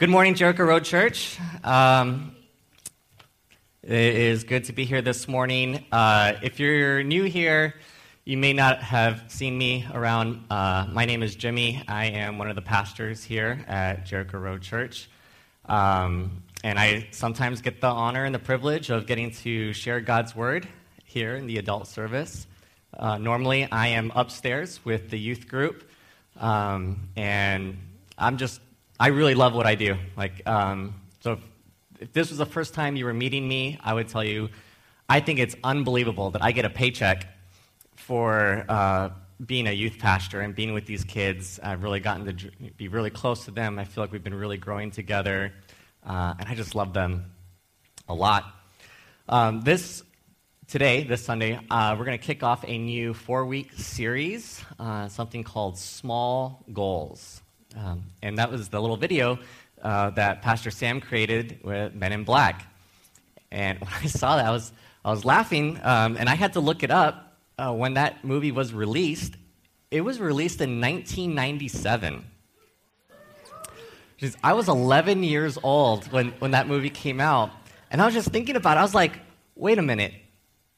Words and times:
Good 0.00 0.08
morning, 0.08 0.34
Jericho 0.34 0.64
Road 0.64 0.84
Church. 0.84 1.38
Um, 1.62 2.34
it 3.82 3.92
is 3.92 4.44
good 4.44 4.64
to 4.64 4.72
be 4.72 4.86
here 4.86 5.02
this 5.02 5.28
morning. 5.28 5.84
Uh, 5.92 6.36
if 6.40 6.58
you're 6.58 7.02
new 7.02 7.24
here, 7.24 7.74
you 8.24 8.38
may 8.38 8.54
not 8.54 8.82
have 8.82 9.24
seen 9.28 9.58
me 9.58 9.86
around. 9.92 10.42
Uh, 10.48 10.86
my 10.90 11.04
name 11.04 11.22
is 11.22 11.36
Jimmy. 11.36 11.84
I 11.86 12.06
am 12.06 12.38
one 12.38 12.48
of 12.48 12.56
the 12.56 12.62
pastors 12.62 13.22
here 13.22 13.62
at 13.68 14.06
Jericho 14.06 14.38
Road 14.38 14.62
Church. 14.62 15.10
Um, 15.66 16.44
and 16.64 16.78
I 16.78 17.08
sometimes 17.10 17.60
get 17.60 17.82
the 17.82 17.88
honor 17.88 18.24
and 18.24 18.34
the 18.34 18.38
privilege 18.38 18.88
of 18.88 19.06
getting 19.06 19.30
to 19.32 19.74
share 19.74 20.00
God's 20.00 20.34
word 20.34 20.66
here 21.04 21.36
in 21.36 21.46
the 21.46 21.58
adult 21.58 21.86
service. 21.86 22.46
Uh, 22.96 23.18
normally, 23.18 23.70
I 23.70 23.88
am 23.88 24.12
upstairs 24.14 24.82
with 24.82 25.10
the 25.10 25.18
youth 25.18 25.46
group, 25.46 25.90
um, 26.38 27.10
and 27.16 27.76
I'm 28.16 28.38
just 28.38 28.62
I 29.00 29.06
really 29.06 29.34
love 29.34 29.54
what 29.54 29.66
I 29.66 29.76
do. 29.76 29.96
Like, 30.14 30.46
um, 30.46 30.94
so 31.20 31.32
if, 31.32 31.38
if 32.00 32.12
this 32.12 32.28
was 32.28 32.36
the 32.36 32.44
first 32.44 32.74
time 32.74 32.96
you 32.96 33.06
were 33.06 33.14
meeting 33.14 33.48
me, 33.48 33.78
I 33.82 33.94
would 33.94 34.08
tell 34.08 34.22
you, 34.22 34.50
I 35.08 35.20
think 35.20 35.38
it's 35.38 35.56
unbelievable 35.64 36.32
that 36.32 36.44
I 36.44 36.52
get 36.52 36.66
a 36.66 36.70
paycheck 36.70 37.26
for 37.96 38.66
uh, 38.68 39.08
being 39.44 39.66
a 39.68 39.72
youth 39.72 39.98
pastor 39.98 40.42
and 40.42 40.54
being 40.54 40.74
with 40.74 40.84
these 40.84 41.02
kids. 41.02 41.58
I've 41.62 41.82
really 41.82 42.00
gotten 42.00 42.26
to 42.26 42.50
be 42.76 42.88
really 42.88 43.08
close 43.08 43.46
to 43.46 43.52
them. 43.52 43.78
I 43.78 43.84
feel 43.84 44.04
like 44.04 44.12
we've 44.12 44.22
been 44.22 44.34
really 44.34 44.58
growing 44.58 44.90
together, 44.90 45.54
uh, 46.04 46.34
and 46.38 46.46
I 46.46 46.54
just 46.54 46.74
love 46.74 46.92
them 46.92 47.32
a 48.06 48.12
lot. 48.14 48.54
Um, 49.30 49.62
this 49.62 50.02
today, 50.68 51.04
this 51.04 51.24
Sunday, 51.24 51.58
uh, 51.70 51.96
we're 51.98 52.04
going 52.04 52.18
to 52.18 52.24
kick 52.24 52.42
off 52.42 52.66
a 52.68 52.76
new 52.76 53.14
four-week 53.14 53.72
series, 53.78 54.62
uh, 54.78 55.08
something 55.08 55.42
called 55.42 55.78
Small 55.78 56.62
Goals. 56.70 57.40
Um, 57.76 58.04
and 58.22 58.38
that 58.38 58.50
was 58.50 58.68
the 58.68 58.80
little 58.80 58.96
video 58.96 59.38
uh, 59.82 60.10
that 60.10 60.42
Pastor 60.42 60.70
Sam 60.70 61.00
created 61.00 61.60
with 61.62 61.94
Men 61.94 62.12
in 62.12 62.24
Black. 62.24 62.66
And 63.50 63.78
when 63.80 63.90
I 64.02 64.06
saw 64.06 64.36
that, 64.36 64.46
I 64.46 64.50
was, 64.50 64.72
I 65.04 65.10
was 65.10 65.24
laughing, 65.24 65.78
um, 65.82 66.16
and 66.16 66.28
I 66.28 66.34
had 66.34 66.54
to 66.54 66.60
look 66.60 66.82
it 66.82 66.90
up 66.90 67.36
uh, 67.58 67.72
when 67.72 67.94
that 67.94 68.24
movie 68.24 68.52
was 68.52 68.72
released. 68.72 69.34
It 69.90 70.02
was 70.02 70.20
released 70.20 70.60
in 70.60 70.80
1997. 70.80 72.24
I 74.42 74.52
was 74.52 74.68
11 74.68 75.22
years 75.22 75.58
old 75.62 76.10
when, 76.12 76.28
when 76.40 76.50
that 76.50 76.68
movie 76.68 76.90
came 76.90 77.20
out. 77.20 77.50
And 77.90 78.00
I 78.00 78.04
was 78.04 78.14
just 78.14 78.28
thinking 78.28 78.56
about 78.56 78.76
it. 78.76 78.80
I 78.80 78.82
was 78.82 78.94
like, 78.94 79.18
wait 79.56 79.78
a 79.78 79.82
minute. 79.82 80.12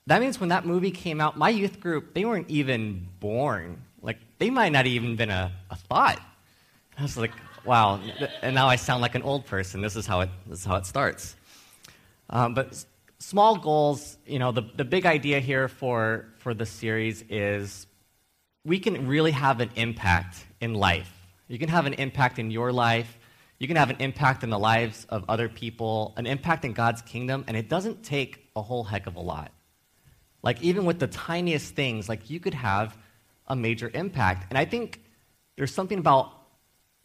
That 0.06 0.21
means 0.21 0.41
when 0.41 0.49
that 0.51 0.65
movie 0.65 0.91
came 0.91 1.21
out, 1.21 1.37
my 1.37 1.49
youth 1.49 1.81
group, 1.81 2.15
they 2.15 2.25
weren't 2.25 2.51
even 2.51 3.09
born. 3.21 3.83
Like, 4.01 4.19
they 4.39 4.51
might 4.51 4.73
not 4.73 4.87
even 4.87 5.17
been 5.17 5.31
a, 5.31 5.53
a 5.71 5.77
thought. 5.77 6.21
I 6.98 7.03
was 7.03 7.17
like, 7.17 7.33
wow. 7.65 8.01
And 8.43 8.55
now 8.55 8.69
I 8.69 8.77
sound 8.77 9.03
like 9.03 9.15
an 9.15 9.23
old 9.23 9.47
person. 9.47 9.81
This 9.81 9.97
is 9.97 10.07
how 10.07 10.21
it, 10.21 10.31
this 10.47 10.61
is 10.61 10.65
how 10.65 10.77
it 10.77 10.87
starts. 10.87 11.37
Um, 12.31 12.55
but 12.55 12.84
small 13.19 13.57
goals, 13.57 14.19
you 14.27 14.39
know, 14.39 14.53
the, 14.53 14.62
the 14.62 14.84
big 14.84 15.07
idea 15.07 15.41
here 15.41 15.69
for, 15.69 16.27
for 16.39 16.55
the 16.55 16.67
series 16.67 17.23
is 17.29 17.87
we 18.65 18.79
can 18.79 19.07
really 19.07 19.33
have 19.33 19.61
an 19.61 19.71
impact 19.77 20.45
in 20.61 20.75
life. 20.75 21.12
You 21.49 21.59
can 21.59 21.69
have 21.69 21.87
an 21.87 21.95
impact 21.95 22.39
in 22.39 22.51
your 22.51 22.73
life. 22.73 23.19
You 23.59 23.69
can 23.69 23.77
have 23.77 23.91
an 23.91 23.97
impact 24.01 24.43
in 24.43 24.51
the 24.51 24.59
lives 24.59 25.06
of 25.09 25.25
other 25.29 25.49
people, 25.49 26.15
an 26.17 26.27
impact 26.27 26.65
in 26.65 26.73
God's 26.73 27.03
kingdom, 27.03 27.45
and 27.47 27.56
it 27.56 27.69
doesn't 27.69 28.03
take 28.03 28.49
a 28.56 28.62
whole 28.62 28.83
heck 28.83 29.06
of 29.06 29.17
a 29.17 29.21
lot. 29.21 29.53
Like, 30.43 30.61
even 30.62 30.84
with 30.84 30.99
the 30.99 31.06
tiniest 31.06 31.75
things, 31.75 32.09
like, 32.09 32.29
you 32.29 32.41
could 32.41 32.55
have 32.55 32.97
a 33.47 33.55
major 33.55 33.91
impact. 33.95 34.47
And 34.51 34.59
I 34.59 34.65
think 34.65 35.01
there's 35.56 35.73
something 35.73 35.99
about 35.99 36.42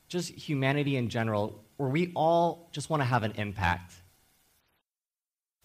just 0.07 0.31
humanity 0.31 0.95
in 0.95 1.09
general, 1.09 1.63
where 1.77 1.89
we 1.89 2.11
all 2.15 2.69
just 2.71 2.89
want 2.89 3.01
to 3.01 3.05
have 3.05 3.23
an 3.23 3.33
impact. 3.33 3.93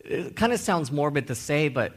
It 0.01 0.37
kind 0.37 0.53
of 0.53 0.61
sounds 0.61 0.91
morbid 0.91 1.29
to 1.29 1.35
say, 1.35 1.69
but 1.69 1.95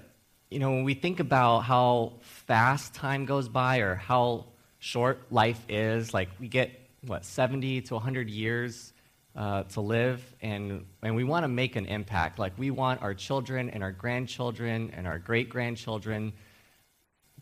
you 0.52 0.60
know, 0.60 0.72
when 0.72 0.84
we 0.84 0.94
think 0.94 1.20
about 1.20 1.62
how 1.62 2.14
fast 2.22 2.94
time 2.94 3.26
goes 3.26 3.50
by 3.50 3.80
or 3.80 3.96
how 3.96 4.46
short 4.80 5.32
life 5.32 5.60
is, 5.68 6.14
like 6.14 6.30
we 6.40 6.48
get 6.48 6.72
what 7.02 7.26
70 7.26 7.82
to 7.82 7.94
100 7.96 8.30
years 8.30 8.94
uh, 9.36 9.64
to 9.64 9.82
live, 9.82 10.22
and 10.42 10.86
and 11.02 11.16
we 11.16 11.24
want 11.24 11.44
to 11.44 11.48
make 11.48 11.76
an 11.76 11.88
impact. 11.88 12.40
Like 12.40 12.58
we 12.58 12.72
want 12.72 13.02
our 13.02 13.14
children 13.14 13.70
and 13.70 13.84
our 13.84 13.92
grandchildren 13.92 14.92
and 14.96 15.06
our 15.06 15.20
great 15.20 15.50
grandchildren 15.50 16.34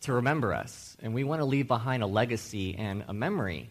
to 0.00 0.14
remember 0.14 0.52
us, 0.52 0.96
and 1.00 1.14
we 1.14 1.24
want 1.24 1.40
to 1.40 1.44
leave 1.44 1.68
behind 1.68 2.02
a 2.02 2.06
legacy 2.06 2.74
and 2.76 3.04
a 3.06 3.14
memory. 3.14 3.70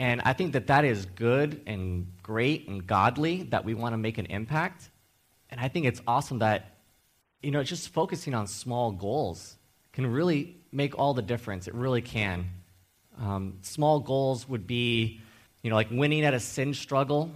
And 0.00 0.22
I 0.24 0.32
think 0.32 0.54
that 0.54 0.68
that 0.68 0.86
is 0.86 1.04
good 1.04 1.60
and 1.66 2.06
great 2.22 2.66
and 2.68 2.86
godly 2.86 3.42
that 3.50 3.66
we 3.66 3.74
want 3.74 3.92
to 3.92 3.98
make 3.98 4.16
an 4.16 4.24
impact. 4.24 4.88
And 5.50 5.60
I 5.60 5.68
think 5.68 5.84
it's 5.84 6.00
awesome 6.06 6.38
that, 6.38 6.78
you 7.42 7.50
know, 7.50 7.62
just 7.62 7.90
focusing 7.90 8.32
on 8.32 8.46
small 8.46 8.92
goals 8.92 9.58
can 9.92 10.06
really 10.06 10.56
make 10.72 10.98
all 10.98 11.12
the 11.12 11.20
difference. 11.20 11.68
It 11.68 11.74
really 11.74 12.00
can. 12.00 12.48
Um, 13.20 13.58
small 13.60 14.00
goals 14.00 14.48
would 14.48 14.66
be, 14.66 15.20
you 15.60 15.68
know, 15.68 15.76
like 15.76 15.90
winning 15.90 16.24
at 16.24 16.32
a 16.32 16.40
sin 16.40 16.72
struggle, 16.72 17.30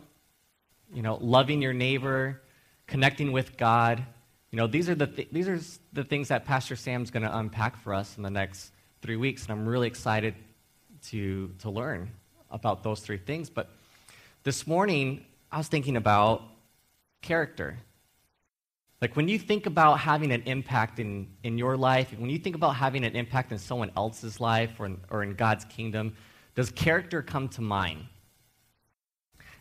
you 0.91 1.03
know, 1.03 1.19
loving 1.21 1.61
your 1.61 1.75
neighbor, 1.75 2.41
connecting 2.87 3.33
with 3.33 3.59
God. 3.59 4.03
You 4.51 4.57
know, 4.57 4.69
these 4.69 4.89
are 4.89 4.95
the, 4.95 5.09
th- 5.09 5.29
these 5.31 5.49
are 5.49 5.61
the 5.93 6.05
things 6.05 6.29
that 6.29 6.47
Pastor 6.47 6.77
Sam's 6.77 7.11
going 7.11 7.25
to 7.25 7.37
unpack 7.37 7.77
for 7.77 7.93
us 7.93 8.17
in 8.17 8.23
the 8.23 8.31
next 8.31 8.73
three 9.03 9.17
weeks, 9.17 9.43
and 9.43 9.53
I'm 9.53 9.69
really 9.69 9.87
excited 9.87 10.35
to, 11.09 11.51
to 11.59 11.69
learn 11.69 12.11
about 12.55 12.83
those 12.83 13.01
three 13.01 13.19
things. 13.19 13.51
But 13.51 13.69
this 14.45 14.67
morning, 14.67 15.27
I 15.53 15.59
was 15.59 15.69
thinking 15.69 15.97
about 15.97 16.43
character. 17.21 17.77
Like 19.03 19.17
when 19.17 19.29
you 19.29 19.39
think 19.39 19.67
about 19.67 19.99
having 19.99 20.33
an 20.33 20.43
impact 20.47 20.99
in, 20.99 21.29
in 21.43 21.59
your 21.59 21.77
life, 21.77 22.15
when 22.17 22.31
you 22.31 22.39
think 22.39 22.57
about 22.57 22.77
having 22.77 23.05
an 23.05 23.15
impact 23.15 23.53
in 23.53 23.59
someone 23.59 23.91
else's 23.97 24.41
life 24.41 24.79
or 24.79 24.87
in, 24.87 25.01
or 25.11 25.23
in 25.23 25.35
God's 25.35 25.67
kingdom, 25.67 26.15
does 26.55 26.71
character 26.71 27.21
come 27.21 27.49
to 27.51 27.61
mind? 27.61 28.07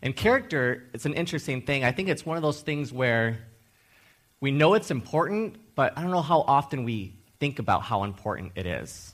And 0.02 0.16
character, 0.16 0.84
it's 0.94 1.06
an 1.06 1.14
interesting 1.14 1.62
thing. 1.62 1.84
I 1.84 1.92
think 1.92 2.10
it's 2.10 2.26
one 2.26 2.38
of 2.38 2.44
those 2.44 2.62
things 2.62 2.94
where 2.94 3.40
we 4.40 4.52
know 4.52 4.76
it's 4.76 4.92
important, 4.92 5.58
but 5.76 5.98
I 5.98 6.02
don't 6.02 6.12
know 6.12 6.22
how 6.22 6.42
often 6.42 6.84
we 6.84 7.16
think 7.40 7.60
about 7.60 7.82
how 7.82 8.04
important 8.04 8.52
it 8.56 8.66
is. 8.66 9.14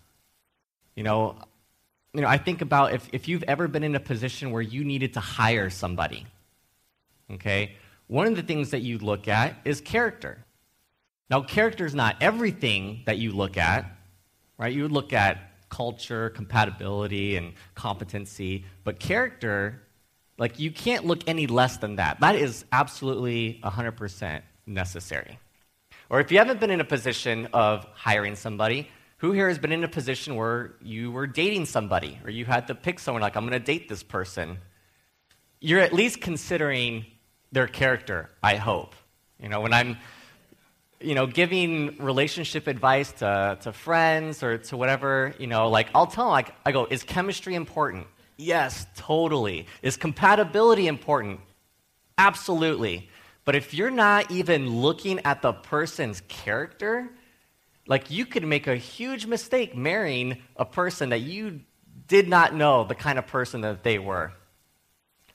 You 0.96 1.04
know, 1.04 1.38
you 2.14 2.22
know, 2.22 2.28
I 2.28 2.38
think 2.38 2.62
about 2.62 2.94
if, 2.94 3.08
if 3.14 3.28
you've 3.28 3.44
ever 3.44 3.68
been 3.68 3.84
in 3.84 3.96
a 3.96 4.00
position 4.00 4.52
where 4.52 4.62
you 4.62 4.84
needed 4.84 5.14
to 5.14 5.20
hire 5.20 5.70
somebody, 5.70 6.26
okay, 7.32 7.76
one 8.08 8.26
of 8.28 8.36
the 8.36 8.42
things 8.42 8.72
that 8.72 8.82
you 8.82 8.98
look 8.98 9.28
at 9.28 9.56
is 9.66 9.82
character. 9.82 10.44
Now, 11.30 11.42
character 11.42 11.86
is 11.86 11.94
not 11.94 12.16
everything 12.22 13.04
that 13.06 13.20
you 13.20 13.32
look 13.32 13.58
at, 13.58 13.86
right? 14.58 14.74
You 14.74 14.84
would 14.84 14.92
look 14.92 15.14
at 15.14 15.38
culture, 15.70 16.32
compatibility, 16.32 17.36
and 17.36 17.54
competency, 17.76 18.66
but 18.84 19.00
character, 19.00 19.84
like, 20.40 20.58
you 20.60 20.72
can't 20.72 21.06
look 21.06 21.22
any 21.28 21.46
less 21.46 21.78
than 21.78 21.98
that. 21.98 22.20
That 22.22 22.36
is 22.36 22.66
absolutely 22.72 23.60
100% 23.64 24.42
necessary. 24.66 25.38
Or 26.10 26.20
if 26.20 26.32
you 26.32 26.40
haven't 26.40 26.60
been 26.60 26.72
in 26.72 26.82
a 26.82 26.86
position 26.86 27.50
of 27.54 27.86
hiring 27.94 28.36
somebody, 28.36 28.90
who 29.20 29.32
here 29.32 29.48
has 29.48 29.60
been 29.60 29.72
in 29.72 29.84
a 29.84 29.88
position 29.88 30.36
where 30.36 30.72
you 30.82 31.12
were 31.12 31.28
dating 31.28 31.66
somebody 31.66 32.20
or 32.24 32.30
you 32.30 32.46
had 32.46 32.68
to 32.68 32.76
pick 32.76 33.00
someone 33.00 33.22
like, 33.22 33.36
I'm 33.36 33.44
going 33.48 33.60
to 33.60 33.66
date 33.66 33.88
this 33.88 34.04
person? 34.04 34.58
You're 35.62 35.82
at 35.82 35.94
least 35.94 36.22
considering 36.22 37.06
their 37.52 37.68
character, 37.68 38.30
I 38.42 38.56
hope. 38.56 38.96
You 39.42 39.50
know, 39.50 39.62
when 39.62 39.74
I'm 39.74 39.98
you 41.02 41.16
know, 41.16 41.26
giving 41.26 41.96
relationship 41.98 42.68
advice 42.68 43.12
to, 43.14 43.58
to 43.62 43.72
friends 43.72 44.44
or 44.44 44.58
to 44.58 44.78
whatever, 44.78 45.34
you 45.40 45.48
know, 45.48 45.70
like 45.70 45.90
I'll 45.96 46.08
tell 46.08 46.26
them, 46.26 46.32
like, 46.32 46.54
I 46.66 46.72
go, 46.72 46.86
is 46.86 47.04
chemistry 47.04 47.56
important? 47.56 48.08
Yes, 48.38 48.86
totally. 48.96 49.66
Is 49.82 49.98
compatibility 49.98 50.88
important? 50.88 51.40
Absolutely. 52.18 53.10
But 53.46 53.56
if 53.56 53.74
you're 53.74 53.92
not 53.92 54.32
even 54.32 54.82
looking 54.82 55.20
at 55.26 55.42
the 55.42 55.54
person's 55.54 56.22
character, 56.28 57.10
like, 57.90 58.10
you 58.10 58.26
could 58.26 58.46
make 58.46 58.68
a 58.68 58.76
huge 58.78 59.26
mistake 59.26 59.76
marrying 59.76 60.38
a 60.56 60.64
person 60.64 61.10
that 61.10 61.20
you 61.20 61.62
did 62.08 62.30
not 62.30 62.56
know 62.56 62.86
the 62.86 62.96
kind 62.96 63.20
of 63.20 63.28
person 63.28 63.62
that 63.62 63.84
they 63.84 64.00
were. 64.00 64.32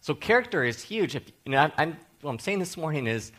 So, 0.01 0.15
character 0.15 0.65
is 0.65 0.81
huge. 0.81 1.17
If, 1.17 1.31
you 1.45 1.53
know, 1.53 1.71
I'm, 1.77 1.97
what 2.23 2.31
I'm 2.31 2.39
saying 2.39 2.61
this 2.61 2.77
morning 2.77 3.07
is 3.07 3.33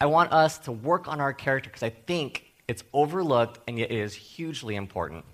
I 0.00 0.06
want 0.06 0.32
us 0.32 0.58
to 0.58 0.72
work 0.72 1.08
on 1.08 1.20
our 1.20 1.32
character 1.32 1.70
because 1.70 1.82
I 1.82 1.90
think 1.90 2.44
it's 2.68 2.84
overlooked 2.92 3.58
and 3.66 3.78
yet 3.78 3.90
it 3.90 3.98
is 3.98 4.14
hugely 4.14 4.76
important. 4.76 5.24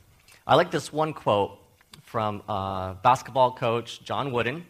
I 0.47 0.55
like 0.55 0.71
this 0.71 0.93
one 0.93 1.13
quote 1.13 1.59
from 2.03 2.43
uh, 2.49 2.95
basketball 2.95 3.53
coach 3.53 4.03
John 4.05 4.33
Wooden. 4.33 4.65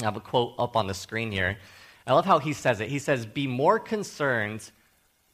I 0.00 0.04
have 0.04 0.16
a 0.16 0.20
quote 0.20 0.54
up 0.58 0.76
on 0.76 0.86
the 0.86 0.94
screen 0.94 1.32
here. 1.32 1.58
I 2.06 2.14
love 2.14 2.24
how 2.24 2.38
he 2.38 2.52
says 2.52 2.80
it. 2.80 2.88
He 2.88 2.98
says, 2.98 3.26
Be 3.26 3.46
more 3.46 3.78
concerned 3.78 4.70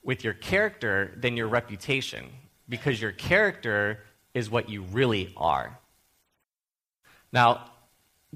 with 0.07 0.23
your 0.23 0.35
character 0.35 1.13
than 1.17 1.37
your 1.37 1.49
reputation, 1.49 2.25
because 2.69 3.03
your 3.03 3.11
character 3.11 4.05
is 4.35 4.49
what 4.49 4.71
you 4.71 4.83
really 4.83 5.35
are. 5.37 5.79
Now, 7.33 7.73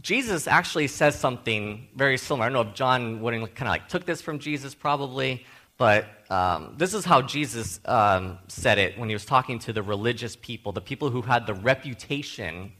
Jesus 0.01 0.49
actually 0.49 0.89
says 0.89 1.15
something 1.15 1.87
very 1.95 2.19
similar. 2.19 2.47
I 2.47 2.49
don't 2.49 2.55
know 2.55 2.71
if 2.71 2.75
John 2.75 3.23
Wooden 3.23 3.47
kind 3.47 3.69
of 3.69 3.69
like 3.69 3.89
took 3.89 4.05
this 4.05 4.21
from 4.21 4.41
Jesus, 4.41 4.75
probably, 4.75 5.47
but 5.79 6.07
um, 6.29 6.75
this 6.77 6.93
is 6.93 7.05
how 7.05 7.23
Jesus 7.23 7.79
um, 7.85 8.39
said 8.49 8.79
it 8.79 8.99
when 8.99 9.09
he 9.09 9.15
was 9.15 9.25
talking 9.25 9.61
to 9.61 9.73
the 9.73 9.83
religious 9.83 10.35
people, 10.35 10.73
the 10.73 10.81
people 10.81 11.11
who 11.11 11.23
had 11.23 11.47
the 11.47 11.55
reputation 11.55 12.73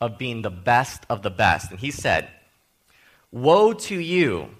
of 0.00 0.18
being 0.18 0.42
the 0.42 0.50
best 0.50 1.02
of 1.08 1.22
the 1.22 1.30
best. 1.30 1.72
And 1.72 1.80
he 1.80 1.90
said, 1.90 2.28
Woe 3.32 3.72
to 3.72 3.98
you. 3.98 4.50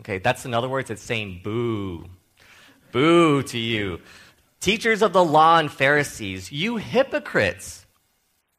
Okay, 0.00 0.18
that's 0.18 0.44
in 0.44 0.52
other 0.52 0.68
words, 0.68 0.90
it's 0.90 1.02
saying 1.02 1.40
boo. 1.42 2.04
Boo 2.92 3.42
to 3.44 3.58
you. 3.58 4.00
Teachers 4.60 5.02
of 5.02 5.12
the 5.12 5.24
law 5.24 5.58
and 5.58 5.70
Pharisees, 5.70 6.52
you 6.52 6.76
hypocrites. 6.76 7.86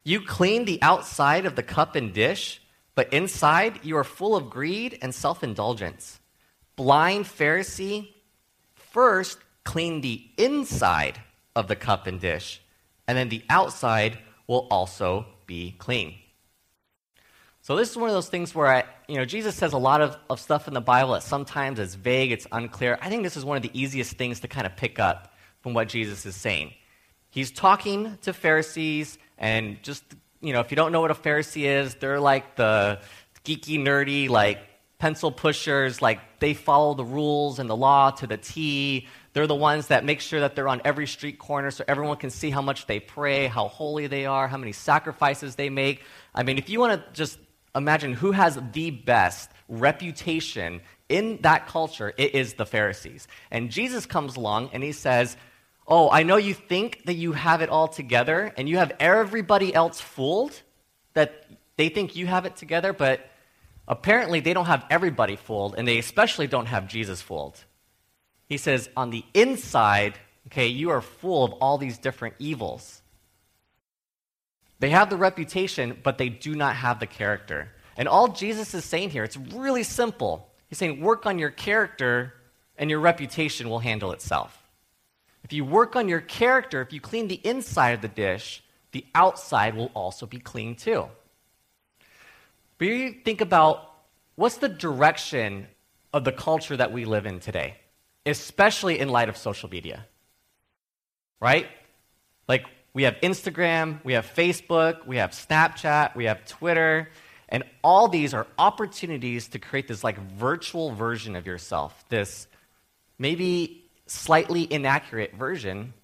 You 0.04 0.20
clean 0.20 0.64
the 0.64 0.82
outside 0.82 1.46
of 1.46 1.54
the 1.54 1.62
cup 1.62 1.94
and 1.94 2.12
dish, 2.12 2.60
but 2.94 3.12
inside 3.12 3.84
you 3.84 3.96
are 3.96 4.04
full 4.04 4.34
of 4.34 4.50
greed 4.50 4.98
and 5.00 5.14
self 5.14 5.44
indulgence. 5.44 6.18
Blind 6.74 7.26
Pharisee, 7.26 8.08
first 8.74 9.38
clean 9.64 10.00
the 10.00 10.26
inside 10.36 11.20
of 11.54 11.68
the 11.68 11.76
cup 11.76 12.06
and 12.06 12.20
dish, 12.20 12.60
and 13.06 13.16
then 13.16 13.28
the 13.28 13.44
outside 13.48 14.18
will 14.46 14.66
also 14.70 15.26
be 15.46 15.74
clean. 15.78 16.14
So 17.64 17.76
this 17.76 17.90
is 17.90 17.96
one 17.96 18.08
of 18.08 18.14
those 18.14 18.28
things 18.28 18.56
where 18.56 18.66
I, 18.66 18.84
you 19.06 19.16
know, 19.16 19.24
Jesus 19.24 19.54
says 19.54 19.72
a 19.72 19.78
lot 19.78 20.00
of, 20.00 20.16
of 20.28 20.40
stuff 20.40 20.66
in 20.66 20.74
the 20.74 20.80
Bible 20.80 21.12
that 21.12 21.22
sometimes 21.22 21.78
is 21.78 21.94
vague, 21.94 22.32
it's 22.32 22.46
unclear. 22.50 22.98
I 23.00 23.08
think 23.08 23.22
this 23.22 23.36
is 23.36 23.44
one 23.44 23.56
of 23.56 23.62
the 23.62 23.70
easiest 23.72 24.14
things 24.14 24.40
to 24.40 24.48
kind 24.48 24.66
of 24.66 24.74
pick 24.74 24.98
up 24.98 25.32
from 25.60 25.72
what 25.72 25.88
Jesus 25.88 26.26
is 26.26 26.34
saying. 26.34 26.72
He's 27.30 27.52
talking 27.52 28.18
to 28.22 28.32
Pharisees, 28.32 29.16
and 29.38 29.80
just, 29.84 30.02
you 30.40 30.52
know, 30.52 30.58
if 30.58 30.72
you 30.72 30.76
don't 30.76 30.90
know 30.90 31.00
what 31.00 31.12
a 31.12 31.14
Pharisee 31.14 31.62
is, 31.62 31.94
they're 31.94 32.18
like 32.18 32.56
the 32.56 32.98
geeky, 33.44 33.78
nerdy, 33.78 34.28
like 34.28 34.58
pencil 34.98 35.30
pushers, 35.30 36.02
like 36.02 36.18
they 36.40 36.54
follow 36.54 36.94
the 36.94 37.04
rules 37.04 37.60
and 37.60 37.70
the 37.70 37.76
law 37.76 38.10
to 38.10 38.26
the 38.26 38.38
T. 38.38 39.06
They're 39.34 39.46
the 39.46 39.54
ones 39.54 39.86
that 39.86 40.04
make 40.04 40.20
sure 40.20 40.40
that 40.40 40.56
they're 40.56 40.68
on 40.68 40.82
every 40.84 41.06
street 41.06 41.38
corner 41.38 41.70
so 41.70 41.84
everyone 41.86 42.16
can 42.16 42.30
see 42.30 42.50
how 42.50 42.60
much 42.60 42.86
they 42.86 42.98
pray, 42.98 43.46
how 43.46 43.68
holy 43.68 44.08
they 44.08 44.26
are, 44.26 44.48
how 44.48 44.58
many 44.58 44.72
sacrifices 44.72 45.54
they 45.54 45.70
make. 45.70 46.02
I 46.34 46.42
mean, 46.42 46.58
if 46.58 46.68
you 46.68 46.80
want 46.80 47.00
to 47.00 47.12
just 47.12 47.38
imagine 47.74 48.12
who 48.14 48.32
has 48.32 48.58
the 48.72 48.90
best 48.90 49.50
reputation 49.68 50.80
in 51.08 51.38
that 51.42 51.66
culture, 51.66 52.12
it 52.16 52.34
is 52.34 52.54
the 52.54 52.66
Pharisees. 52.66 53.28
And 53.50 53.70
Jesus 53.70 54.06
comes 54.06 54.36
along 54.36 54.70
and 54.72 54.82
he 54.82 54.92
says, 54.92 55.36
Oh, 55.86 56.08
I 56.10 56.22
know 56.22 56.36
you 56.36 56.54
think 56.54 57.04
that 57.06 57.14
you 57.14 57.32
have 57.32 57.60
it 57.60 57.68
all 57.68 57.88
together 57.88 58.52
and 58.56 58.68
you 58.68 58.78
have 58.78 58.92
everybody 59.00 59.74
else 59.74 60.00
fooled, 60.00 60.62
that 61.14 61.44
they 61.76 61.88
think 61.88 62.16
you 62.16 62.26
have 62.26 62.46
it 62.46 62.56
together, 62.56 62.92
but 62.92 63.28
apparently 63.88 64.40
they 64.40 64.54
don't 64.54 64.66
have 64.66 64.86
everybody 64.88 65.36
fooled, 65.36 65.74
and 65.76 65.86
they 65.86 65.98
especially 65.98 66.46
don't 66.46 66.66
have 66.66 66.86
Jesus 66.86 67.20
fooled. 67.20 67.62
He 68.48 68.56
says, 68.56 68.88
On 68.96 69.10
the 69.10 69.24
inside, 69.34 70.14
okay, 70.46 70.68
you 70.68 70.90
are 70.90 71.00
full 71.00 71.44
of 71.44 71.52
all 71.54 71.78
these 71.78 71.98
different 71.98 72.36
evils. 72.38 73.01
They 74.82 74.90
have 74.90 75.10
the 75.10 75.16
reputation, 75.16 75.96
but 76.02 76.18
they 76.18 76.28
do 76.28 76.56
not 76.56 76.74
have 76.74 76.98
the 76.98 77.06
character. 77.06 77.70
And 77.96 78.08
all 78.08 78.26
Jesus 78.26 78.74
is 78.74 78.84
saying 78.84 79.10
here, 79.10 79.22
it's 79.22 79.36
really 79.36 79.84
simple. 79.84 80.50
He's 80.68 80.78
saying, 80.78 81.00
work 81.00 81.24
on 81.24 81.38
your 81.38 81.50
character, 81.50 82.34
and 82.76 82.90
your 82.90 82.98
reputation 82.98 83.70
will 83.70 83.78
handle 83.78 84.10
itself. 84.10 84.60
If 85.44 85.52
you 85.52 85.64
work 85.64 85.94
on 85.94 86.08
your 86.08 86.20
character, 86.20 86.82
if 86.82 86.92
you 86.92 87.00
clean 87.00 87.28
the 87.28 87.40
inside 87.44 87.90
of 87.90 88.00
the 88.00 88.08
dish, 88.08 88.60
the 88.90 89.06
outside 89.14 89.76
will 89.76 89.92
also 89.94 90.26
be 90.26 90.40
clean 90.40 90.74
too. 90.74 91.06
But 92.78 92.88
you 92.88 93.12
think 93.24 93.40
about 93.40 93.88
what's 94.34 94.56
the 94.56 94.68
direction 94.68 95.68
of 96.12 96.24
the 96.24 96.32
culture 96.32 96.76
that 96.76 96.90
we 96.90 97.04
live 97.04 97.24
in 97.24 97.38
today, 97.38 97.76
especially 98.26 98.98
in 98.98 99.10
light 99.10 99.28
of 99.28 99.36
social 99.36 99.70
media. 99.70 100.06
Right? 101.38 101.68
Like, 102.48 102.66
we 102.94 103.04
have 103.04 103.16
Instagram, 103.22 104.04
we 104.04 104.12
have 104.12 104.26
Facebook, 104.26 105.06
we 105.06 105.16
have 105.16 105.30
Snapchat, 105.30 106.14
we 106.14 106.24
have 106.24 106.44
Twitter, 106.44 107.08
and 107.48 107.64
all 107.82 108.08
these 108.08 108.34
are 108.34 108.46
opportunities 108.58 109.48
to 109.48 109.58
create 109.58 109.88
this 109.88 110.04
like 110.04 110.18
virtual 110.18 110.90
version 110.90 111.36
of 111.36 111.46
yourself, 111.46 112.04
this 112.08 112.46
maybe 113.18 113.84
slightly 114.06 114.70
inaccurate 114.70 115.34
version 115.34 115.94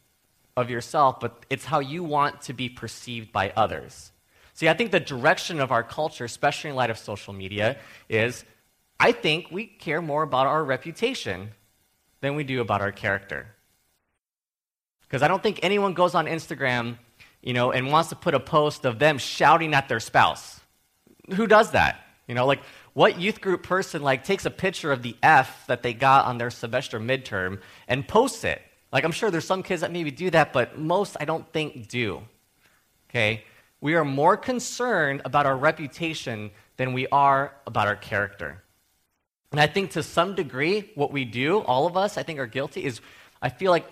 of 0.57 0.71
yourself, 0.71 1.21
but 1.21 1.45
it's 1.51 1.65
how 1.65 1.79
you 1.79 2.03
want 2.03 2.43
to 2.43 2.53
be 2.53 2.69
perceived 2.69 3.33
by 3.33 3.53
others. 3.57 4.13
See, 4.55 4.69
I 4.69 4.75
think 4.75 4.91
the 4.91 5.01
direction 5.01 5.61
of 5.61 5.71
our 5.71 5.83
culture, 5.83 6.25
especially 6.25 6.71
in 6.71 6.77
light 6.77 6.91
of 6.91 6.99
social 6.99 7.33
media, 7.33 7.79
is 8.09 8.45
I 8.99 9.13
think 9.13 9.51
we 9.53 9.67
care 9.67 10.03
more 10.03 10.23
about 10.23 10.47
our 10.47 10.65
reputation 10.65 11.51
than 12.21 12.35
we 12.35 12.45
do 12.45 12.61
about 12.61 12.81
our 12.81 12.91
character. 12.91 13.55
Because 15.09 15.23
I 15.23 15.29
don't 15.29 15.43
think 15.43 15.61
anyone 15.63 15.95
goes 15.95 16.15
on 16.15 16.27
Instagram, 16.27 16.99
you 17.43 17.55
know, 17.55 17.73
and 17.73 17.91
wants 17.91 18.11
to 18.11 18.17
put 18.17 18.35
a 18.35 18.41
post 18.41 18.85
of 18.85 18.99
them 18.99 19.17
shouting 19.17 19.73
at 19.73 19.89
their 19.89 20.01
spouse. 20.01 20.61
Who 21.35 21.47
does 21.47 21.71
that? 21.71 22.05
You 22.27 22.35
know, 22.35 22.45
like 22.47 22.61
what 22.93 23.19
youth 23.19 23.41
group 23.41 23.63
person 23.63 24.03
like 24.03 24.25
takes 24.25 24.45
a 24.45 24.51
picture 24.51 24.93
of 24.93 25.03
the 25.03 25.17
F 25.23 25.67
that 25.67 25.83
they 25.83 25.95
got 25.95 26.27
on 26.27 26.37
their 26.37 26.51
semester 26.51 27.01
midterm 27.01 27.61
and 27.87 28.07
posts 28.07 28.45
it? 28.45 28.61
Like 28.93 29.05
I'm 29.05 29.13
sure 29.13 29.31
there's 29.31 29.47
some 29.47 29.63
kids 29.63 29.81
that 29.81 29.93
maybe 29.93 30.11
do 30.11 30.29
that, 30.31 30.53
but 30.53 30.79
most 30.79 31.17
I 31.19 31.25
don't 31.25 31.51
think 31.53 31.89
do. 31.89 32.23
Okay? 33.09 33.45
We 33.81 33.95
are 33.95 34.05
more 34.05 34.37
concerned 34.37 35.23
about 35.25 35.47
our 35.47 35.57
reputation 35.57 36.51
than 36.77 36.93
we 36.93 37.07
are 37.09 37.55
about 37.67 37.87
our 37.87 37.97
character. 37.97 38.63
And 39.53 39.61
I 39.61 39.67
think 39.67 39.93
to 39.93 40.03
some 40.03 40.35
degree, 40.35 40.91
what 40.95 41.13
we 41.13 41.25
do, 41.25 41.61
all 41.61 41.87
of 41.87 41.97
us, 41.97 42.19
I 42.19 42.23
think, 42.23 42.39
are 42.39 42.47
guilty, 42.47 42.85
is 42.85 43.01
I 43.41 43.49
feel 43.49 43.71
like 43.71 43.87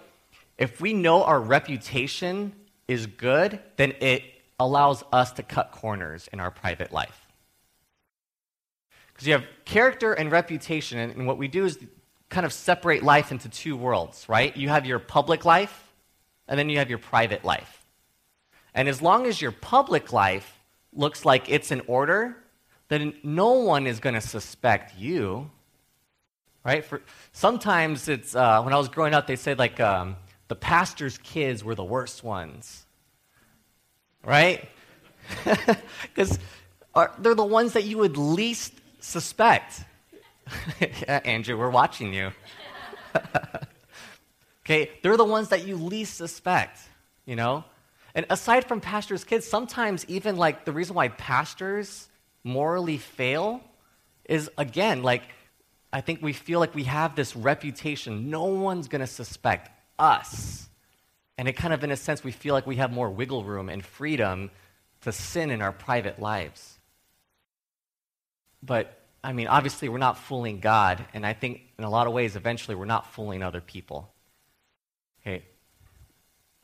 if 0.59 0.81
we 0.81 0.93
know 0.93 1.25
our 1.25 1.41
reputation 1.41 2.53
is 2.89 3.07
good, 3.07 3.61
then 3.77 3.93
it 4.01 4.23
allows 4.59 5.05
us 5.13 5.33
to 5.33 5.43
cut 5.43 5.71
corners 5.73 6.29
in 6.33 6.41
our 6.41 6.51
private 6.51 6.93
life. 6.93 7.27
Because 9.09 9.27
you 9.27 9.33
have 9.35 9.45
character 9.65 10.13
and 10.13 10.31
reputation, 10.31 10.99
and 10.99 11.27
what 11.27 11.39
we 11.39 11.49
do 11.49 11.65
is 11.65 11.79
kind 12.29 12.45
of 12.45 12.53
separate 12.53 13.03
life 13.03 13.33
into 13.33 13.49
two 13.49 13.77
worlds, 13.77 14.29
right? 14.29 14.57
You 14.57 14.69
have 14.69 14.87
your 14.87 14.99
public 14.99 15.45
life, 15.45 15.93
and 16.49 16.59
then 16.59 16.69
you 16.69 16.79
have 16.79 16.91
your 16.91 16.99
private 16.99 17.45
life. 17.45 17.85
And 18.75 18.89
as 18.89 19.01
long 19.01 19.27
as 19.27 19.41
your 19.41 19.53
public 19.53 20.13
life 20.13 20.61
looks 20.93 21.25
like 21.25 21.49
it's 21.49 21.71
in 21.71 21.83
order, 21.87 22.37
then 22.89 23.15
no 23.23 23.53
one 23.53 23.87
is 23.87 24.01
going 24.01 24.15
to 24.15 24.21
suspect 24.21 24.99
you, 24.99 25.51
right? 26.65 26.85
For 26.85 27.03
sometimes 27.33 28.09
it's 28.09 28.35
uh, 28.35 28.63
when 28.63 28.73
I 28.73 28.77
was 28.77 28.89
growing 28.89 29.15
up, 29.15 29.27
they 29.27 29.37
say 29.37 29.55
like 29.55 29.81
um, 29.81 30.17
the 30.49 30.57
pastor's 30.57 31.19
kids 31.19 31.65
were 31.65 31.75
the 31.75 31.85
worst 31.85 32.25
ones. 32.25 32.87
Right? 34.25 34.69
Because 36.03 36.39
they're 37.19 37.35
the 37.35 37.45
ones 37.45 37.75
that 37.75 37.85
you 37.85 37.99
would 37.99 38.17
least 38.17 38.73
suspect. 39.01 39.85
Andrew, 41.09 41.59
we're 41.59 41.71
watching 41.71 42.15
you. 42.15 42.33
okay, 44.65 44.91
they're 45.03 45.17
the 45.17 45.25
ones 45.25 45.49
that 45.49 45.67
you 45.67 45.77
least 45.77 46.17
suspect, 46.17 46.81
you 47.25 47.37
know? 47.37 47.65
And 48.15 48.25
aside 48.31 48.67
from 48.67 48.81
pastors' 48.81 49.25
kids, 49.25 49.47
sometimes 49.47 50.07
even 50.09 50.37
like 50.37 50.65
the 50.65 50.73
reason 50.73 50.95
why 50.95 51.09
pastors 51.09 52.09
morally 52.45 52.97
fail 52.97 53.61
is 54.25 54.51
again, 54.57 55.03
like, 55.03 55.23
I 55.93 56.01
think 56.01 56.23
we 56.23 56.33
feel 56.33 56.61
like 56.61 56.75
we 56.75 56.85
have 56.85 57.15
this 57.15 57.37
reputation. 57.37 58.31
No 58.31 58.45
one's 58.45 58.89
going 58.89 59.01
to 59.01 59.07
suspect 59.07 59.71
us. 59.99 60.69
And 61.39 61.49
it 61.49 61.53
kind 61.53 61.75
of, 61.75 61.85
in 61.85 61.91
a 61.91 61.97
sense, 61.97 62.25
we 62.25 62.33
feel 62.33 62.55
like 62.55 62.67
we 62.67 62.77
have 62.77 62.93
more 62.93 63.11
wiggle 63.11 63.45
room 63.45 63.69
and 63.69 63.85
freedom 63.85 64.51
to 65.03 65.13
sin 65.13 65.51
in 65.51 65.61
our 65.61 65.73
private 65.73 66.19
lives. 66.19 66.79
But, 68.63 68.99
I 69.23 69.33
mean, 69.33 69.47
obviously, 69.47 69.89
we're 69.89 69.99
not 69.99 70.19
fooling 70.19 70.61
God. 70.61 71.05
And 71.13 71.27
I 71.27 71.35
think, 71.35 71.61
in 71.79 71.85
a 71.85 71.91
lot 71.91 72.07
of 72.07 72.13
ways, 72.13 72.37
eventually, 72.37 72.75
we're 72.75 72.87
not 72.87 73.13
fooling 73.13 73.43
other 73.43 73.61
people. 73.61 74.13
Okay. 75.21 75.45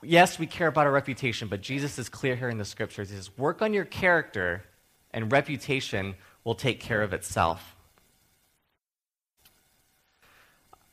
Yes, 0.02 0.38
we 0.38 0.46
care 0.46 0.68
about 0.68 0.86
our 0.86 0.92
reputation, 0.92 1.48
but 1.48 1.60
Jesus 1.60 1.98
is 1.98 2.08
clear 2.08 2.34
here 2.34 2.48
in 2.48 2.58
the 2.58 2.64
scriptures. 2.64 3.10
He 3.10 3.16
says, 3.16 3.30
work 3.36 3.62
on 3.62 3.74
your 3.74 3.84
character, 3.84 4.64
and 5.12 5.30
reputation 5.30 6.14
will 6.44 6.54
take 6.54 6.80
care 6.80 7.02
of 7.02 7.12
itself. 7.12 7.76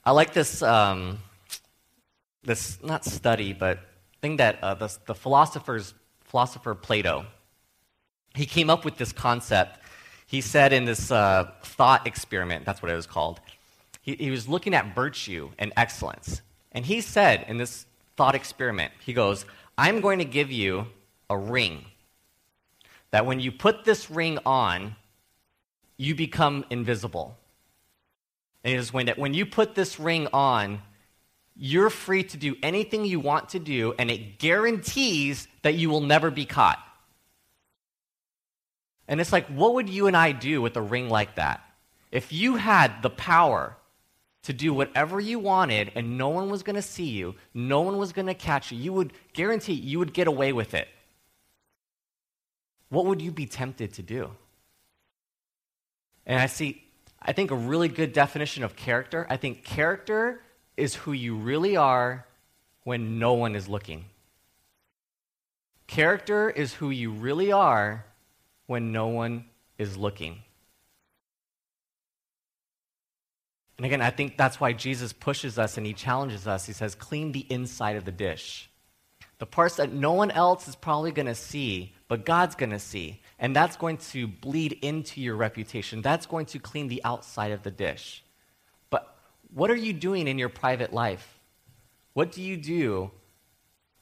I 0.03 0.11
like 0.11 0.33
this. 0.33 0.61
Um, 0.61 1.19
this 2.43 2.81
not 2.83 3.05
study, 3.05 3.53
but 3.53 3.79
thing 4.21 4.37
that 4.37 4.63
uh, 4.63 4.73
the, 4.73 4.95
the 5.05 5.15
philosopher's 5.15 5.93
philosopher 6.21 6.75
Plato, 6.75 7.25
he 8.35 8.45
came 8.45 8.69
up 8.69 8.85
with 8.85 8.97
this 8.97 9.11
concept. 9.11 9.79
He 10.27 10.41
said 10.41 10.73
in 10.73 10.85
this 10.85 11.11
uh, 11.11 11.51
thought 11.63 12.05
experiment, 12.05 12.65
that's 12.65 12.81
what 12.81 12.91
it 12.91 12.95
was 12.95 13.07
called. 13.07 13.39
He, 14.01 14.15
he 14.15 14.31
was 14.31 14.47
looking 14.47 14.73
at 14.73 14.95
virtue 14.95 15.51
and 15.57 15.73
excellence, 15.75 16.41
and 16.71 16.85
he 16.85 17.01
said 17.01 17.45
in 17.47 17.57
this 17.57 17.85
thought 18.15 18.35
experiment, 18.35 18.93
he 18.99 19.13
goes, 19.13 19.45
"I'm 19.77 20.01
going 20.01 20.19
to 20.19 20.25
give 20.25 20.51
you 20.51 20.87
a 21.29 21.37
ring. 21.37 21.85
That 23.11 23.25
when 23.25 23.39
you 23.39 23.51
put 23.51 23.85
this 23.85 24.09
ring 24.09 24.39
on, 24.45 24.95
you 25.97 26.15
become 26.15 26.65
invisible. 26.69 27.37
And 28.63 28.73
it 28.73 28.77
is 28.77 28.93
when, 28.93 29.07
when 29.09 29.33
you 29.33 29.45
put 29.45 29.75
this 29.75 29.99
ring 29.99 30.27
on, 30.33 30.81
you're 31.61 31.89
free 31.89 32.23
to 32.23 32.37
do 32.37 32.55
anything 32.63 33.03
you 33.03 33.19
want 33.19 33.49
to 33.49 33.59
do, 33.59 33.93
and 33.99 34.09
it 34.09 34.39
guarantees 34.39 35.45
that 35.61 35.75
you 35.75 35.89
will 35.89 35.99
never 35.99 36.31
be 36.31 36.45
caught. 36.45 36.79
And 39.09 39.19
it's 39.19 39.33
like, 39.33 39.47
what 39.47 39.73
would 39.73 39.89
you 39.89 40.07
and 40.07 40.15
I 40.15 40.31
do 40.31 40.61
with 40.61 40.77
a 40.77 40.81
ring 40.81 41.09
like 41.09 41.35
that? 41.35 41.61
If 42.11 42.31
you 42.31 42.55
had 42.55 43.01
the 43.01 43.09
power 43.09 43.75
to 44.43 44.53
do 44.53 44.73
whatever 44.73 45.19
you 45.19 45.37
wanted 45.37 45.91
and 45.95 46.17
no 46.17 46.29
one 46.29 46.49
was 46.49 46.63
going 46.63 46.77
to 46.77 46.81
see 46.81 47.09
you, 47.09 47.35
no 47.53 47.81
one 47.81 47.97
was 47.97 48.13
going 48.13 48.27
to 48.27 48.33
catch 48.33 48.71
you, 48.71 48.77
you 48.77 48.93
would 48.93 49.11
guarantee 49.33 49.73
you 49.73 49.99
would 49.99 50.13
get 50.13 50.27
away 50.27 50.53
with 50.53 50.73
it. 50.73 50.87
What 52.87 53.05
would 53.05 53.21
you 53.21 53.31
be 53.31 53.47
tempted 53.47 53.95
to 53.95 54.01
do? 54.01 54.31
And 56.25 56.39
I 56.39 56.45
see, 56.45 56.83
I 57.21 57.33
think 57.33 57.51
a 57.51 57.55
really 57.55 57.89
good 57.89 58.13
definition 58.13 58.63
of 58.63 58.77
character, 58.77 59.27
I 59.29 59.35
think 59.35 59.65
character 59.65 60.41
is 60.79 60.95
who 60.95 61.11
you 61.11 61.35
really 61.35 61.75
are 61.75 62.25
when 62.83 63.19
no 63.19 63.33
one 63.33 63.55
is 63.55 63.67
looking. 63.67 64.05
Character 65.87 66.49
is 66.49 66.73
who 66.73 66.89
you 66.89 67.11
really 67.11 67.51
are 67.51 68.05
when 68.67 68.91
no 68.91 69.07
one 69.07 69.45
is 69.77 69.97
looking. 69.97 70.39
And 73.77 73.85
again, 73.85 74.01
I 74.01 74.09
think 74.09 74.37
that's 74.37 74.59
why 74.59 74.73
Jesus 74.73 75.13
pushes 75.13 75.57
us 75.57 75.77
and 75.77 75.85
he 75.85 75.93
challenges 75.93 76.47
us. 76.47 76.65
He 76.65 76.73
says, 76.73 76.95
clean 76.95 77.31
the 77.31 77.45
inside 77.49 77.95
of 77.95 78.05
the 78.05 78.11
dish. 78.11 78.69
The 79.39 79.45
parts 79.45 79.77
that 79.77 79.93
no 79.93 80.11
one 80.11 80.31
else 80.31 80.67
is 80.67 80.75
probably 80.75 81.11
going 81.13 81.27
to 81.27 81.33
see, 81.33 81.93
but 82.09 82.25
God's 82.25 82.55
going 82.55 82.71
to 82.71 82.79
see. 82.79 83.21
And 83.39 83.55
that's 83.55 83.77
going 83.77 83.97
to 84.11 84.27
bleed 84.27 84.73
into 84.81 85.21
your 85.21 85.37
reputation. 85.37 86.01
That's 86.01 86.25
going 86.25 86.47
to 86.47 86.59
clean 86.59 86.89
the 86.89 87.01
outside 87.05 87.53
of 87.53 87.63
the 87.63 87.71
dish. 87.71 88.21
What 89.53 89.71
are 89.71 89.75
you 89.75 89.93
doing 89.93 90.27
in 90.27 90.37
your 90.37 90.49
private 90.49 90.93
life? 90.93 91.39
What 92.13 92.31
do 92.31 92.41
you 92.41 92.57
do 92.57 93.11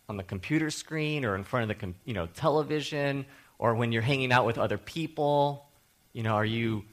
on 0.10 0.18
the 0.18 0.24
computer 0.24 0.70
screen 0.70 1.26
or 1.26 1.36
in 1.36 1.44
front 1.44 1.70
of 1.70 1.80
the 1.80 1.94
you 2.06 2.14
know, 2.14 2.28
television 2.28 3.26
or 3.60 3.76
when 3.76 3.92
you're 3.92 4.02
hanging 4.02 4.32
out 4.32 4.46
with 4.46 4.58
other 4.58 4.78
people? 4.78 5.66
You 6.14 6.24
know, 6.24 6.34
are 6.34 6.46
you 6.46 6.84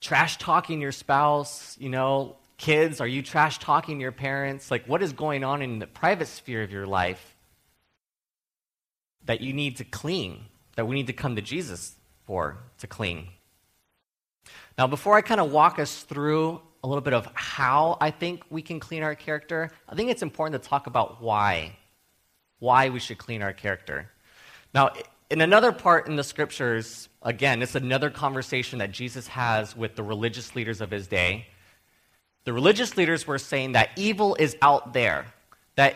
trash 0.00 0.38
talking 0.38 0.80
your 0.80 0.92
spouse, 0.92 1.76
you 1.78 1.90
know, 1.90 2.36
kids, 2.56 3.00
are 3.00 3.06
you 3.06 3.22
trash 3.22 3.58
talking 3.58 4.00
your 4.00 4.12
parents? 4.12 4.70
Like, 4.70 4.86
what 4.86 5.02
is 5.02 5.12
going 5.12 5.44
on 5.44 5.62
in 5.62 5.78
the 5.78 5.86
private 5.86 6.28
sphere 6.28 6.62
of 6.62 6.70
your 6.70 6.86
life 6.86 7.36
that 9.24 9.40
you 9.40 9.52
need 9.52 9.76
to 9.76 9.84
clean, 9.84 10.44
that 10.76 10.86
we 10.86 10.94
need 10.94 11.06
to 11.08 11.12
come 11.12 11.36
to 11.36 11.42
Jesus 11.42 11.94
for 12.24 12.58
to 12.78 12.86
clean? 12.86 13.28
Now, 14.78 14.86
before 14.86 15.16
I 15.16 15.20
kind 15.20 15.40
of 15.40 15.52
walk 15.52 15.78
us 15.78 16.02
through 16.02 16.60
a 16.82 16.86
little 16.88 17.02
bit 17.02 17.12
of 17.12 17.28
how 17.34 17.96
I 18.00 18.10
think 18.10 18.42
we 18.50 18.62
can 18.62 18.80
clean 18.80 19.02
our 19.02 19.14
character, 19.14 19.70
I 19.88 19.94
think 19.94 20.10
it's 20.10 20.22
important 20.22 20.62
to 20.62 20.68
talk 20.68 20.86
about 20.86 21.22
why. 21.22 21.76
Why 22.58 22.88
we 22.88 23.00
should 23.00 23.18
clean 23.18 23.42
our 23.42 23.52
character. 23.52 24.10
Now, 24.74 24.92
in 25.30 25.40
another 25.40 25.72
part 25.72 26.08
in 26.08 26.16
the 26.16 26.24
scriptures, 26.24 27.08
again, 27.22 27.62
it's 27.62 27.74
another 27.74 28.10
conversation 28.10 28.80
that 28.80 28.92
Jesus 28.92 29.28
has 29.28 29.76
with 29.76 29.94
the 29.94 30.02
religious 30.02 30.54
leaders 30.56 30.80
of 30.80 30.90
his 30.90 31.06
day. 31.06 31.46
The 32.44 32.52
religious 32.52 32.96
leaders 32.96 33.26
were 33.26 33.38
saying 33.38 33.72
that 33.72 33.90
evil 33.96 34.34
is 34.34 34.56
out 34.60 34.92
there, 34.92 35.26
that 35.76 35.94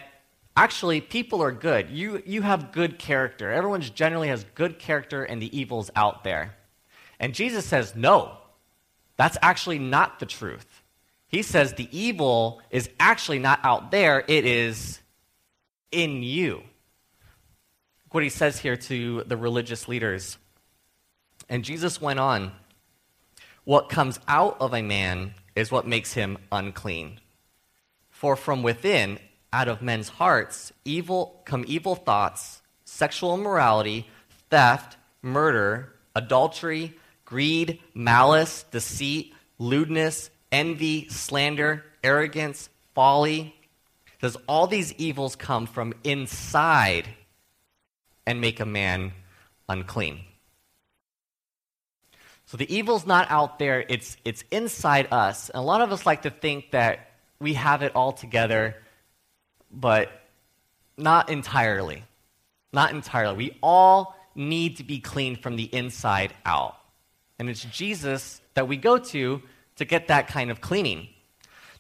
actually 0.57 1.01
people 1.01 1.43
are 1.43 1.53
good. 1.53 1.91
You, 1.91 2.23
you 2.25 2.43
have 2.43 2.73
good 2.73 2.99
character. 2.99 3.51
Everyone 3.51 3.81
generally 3.81 4.29
has 4.29 4.45
good 4.55 4.79
character, 4.79 5.25
and 5.25 5.41
the 5.41 5.57
evil's 5.59 5.91
out 5.97 6.23
there. 6.23 6.55
And 7.19 7.35
Jesus 7.35 7.65
says, 7.65 7.95
no, 7.97 8.37
that's 9.17 9.39
actually 9.43 9.79
not 9.79 10.21
the 10.21 10.27
truth. 10.27 10.74
He 11.29 11.43
says 11.43 11.75
the 11.75 11.89
evil 11.97 12.63
is 12.71 12.89
actually 13.01 13.39
not 13.39 13.61
out 13.65 13.91
there, 13.91 14.25
it 14.27 14.45
is 14.45 15.01
in 15.91 16.23
you 16.23 16.63
what 18.15 18.23
he 18.23 18.31
says 18.31 18.61
here 18.61 18.77
to 18.77 19.25
the 19.27 19.37
religious 19.37 19.89
leaders. 19.89 20.39
And 21.49 21.65
Jesus 21.65 22.01
went 22.01 22.21
on 22.21 22.53
What 23.65 23.89
comes 23.89 24.21
out 24.29 24.59
of 24.61 24.73
a 24.73 24.83
man 24.83 25.35
is 25.57 25.73
what 25.73 25.85
makes 25.85 26.13
him 26.13 26.39
unclean. 26.53 27.19
For 28.11 28.37
from 28.37 28.63
within, 28.63 29.19
out 29.53 29.67
of 29.67 29.83
men's 29.83 30.11
hearts, 30.11 30.73
evil 30.85 31.43
come 31.45 31.65
evil 31.67 31.97
thoughts, 31.97 32.63
sexual 32.85 33.35
immorality, 33.35 34.07
theft, 34.49 34.97
murder, 35.21 35.93
adultery, 36.15 36.95
greed, 37.25 37.81
malice, 37.95 38.65
deceit, 38.71 39.35
lewdness, 39.59 40.31
envy, 40.55 41.09
slander, 41.09 41.85
arrogance, 42.03 42.71
folly. 42.95 43.55
Does 44.21 44.37
all 44.47 44.69
these 44.69 44.95
evils 44.95 45.37
come 45.37 45.67
from 45.67 45.93
inside 46.05 47.09
and 48.27 48.41
make 48.41 48.61
a 48.61 48.65
man 48.65 49.13
unclean. 49.69 50.21
So 52.47 52.57
the 52.57 52.73
evil's 52.73 53.07
not 53.07 53.31
out 53.31 53.59
there, 53.59 53.85
it's, 53.89 54.17
it's 54.25 54.45
inside 54.51 55.09
us. 55.11 55.51
And 55.51 55.59
a 55.59 55.63
lot 55.63 55.81
of 55.81 55.93
us 55.93 56.07
like 56.07 56.23
to 56.23 56.31
think 56.31 56.71
that 56.71 57.11
we 57.41 57.55
have 57.55 57.83
it 57.83 57.93
all 57.97 58.13
together, 58.13 58.77
but 59.73 60.09
not 60.97 61.31
entirely. 61.31 62.05
Not 62.73 62.93
entirely. 62.93 63.37
We 63.37 63.59
all 63.63 64.17
need 64.35 64.77
to 64.77 64.85
be 64.85 65.01
clean 65.01 65.37
from 65.37 65.57
the 65.57 65.65
inside 65.65 66.33
out. 66.45 66.77
And 67.39 67.51
it's 67.51 67.65
Jesus 67.65 68.41
that 68.55 68.69
we 68.69 68.77
go 68.77 68.99
to 68.99 69.43
to 69.77 69.85
get 69.85 70.09
that 70.09 70.29
kind 70.29 70.51
of 70.51 70.61
cleaning. 70.61 71.09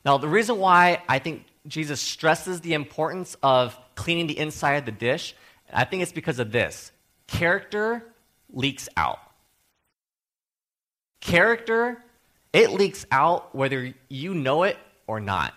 Now, 0.04 0.18
the 0.18 0.28
reason 0.28 0.58
why 0.58 1.02
I 1.08 1.18
think 1.18 1.44
Jesus 1.66 2.00
stresses 2.00 2.60
the 2.60 2.74
importance 2.74 3.36
of 3.42 3.78
cleaning 3.94 4.26
the 4.26 4.38
inside 4.38 4.74
of 4.74 4.84
the 4.84 4.92
dish 4.92 5.34
I 5.72 5.84
think 5.84 6.02
it's 6.02 6.12
because 6.12 6.38
of 6.38 6.52
this 6.52 6.92
character 7.26 8.04
leaks 8.52 8.88
out. 8.96 9.18
Character, 11.20 12.02
it 12.52 12.70
leaks 12.70 13.06
out 13.10 13.54
whether 13.54 13.94
you 14.08 14.34
know 14.34 14.64
it 14.64 14.76
or 15.06 15.20
not. 15.20 15.54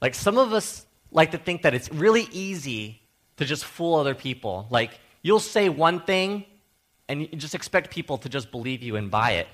Like 0.00 0.14
some 0.14 0.38
of 0.38 0.52
us 0.52 0.86
like 1.10 1.32
to 1.32 1.38
think 1.38 1.62
that 1.62 1.74
it's 1.74 1.92
really 1.92 2.28
easy 2.32 3.00
to 3.36 3.44
just 3.44 3.64
fool 3.64 3.96
other 3.96 4.14
people. 4.14 4.66
Like 4.70 4.98
you'll 5.20 5.38
say 5.38 5.68
one 5.68 6.00
thing 6.00 6.44
and 7.08 7.20
you 7.20 7.28
just 7.28 7.54
expect 7.54 7.90
people 7.90 8.18
to 8.18 8.28
just 8.28 8.50
believe 8.50 8.82
you 8.82 8.96
and 8.96 9.10
buy 9.10 9.32
it. 9.32 9.48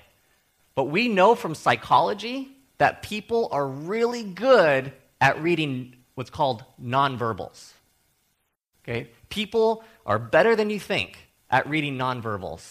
But 0.79 0.85
we 0.85 1.09
know 1.09 1.35
from 1.35 1.55
psychology 1.55 2.55
that 2.77 3.03
people 3.03 3.49
are 3.51 3.67
really 3.67 4.23
good 4.23 4.93
at 5.19 5.43
reading 5.43 5.97
what's 6.15 6.29
called 6.29 6.63
nonverbals. 6.81 7.73
Okay? 8.81 9.09
People 9.27 9.83
are 10.05 10.17
better 10.17 10.55
than 10.55 10.69
you 10.69 10.79
think 10.79 11.17
at 11.49 11.67
reading 11.67 11.97
nonverbals. 11.97 12.61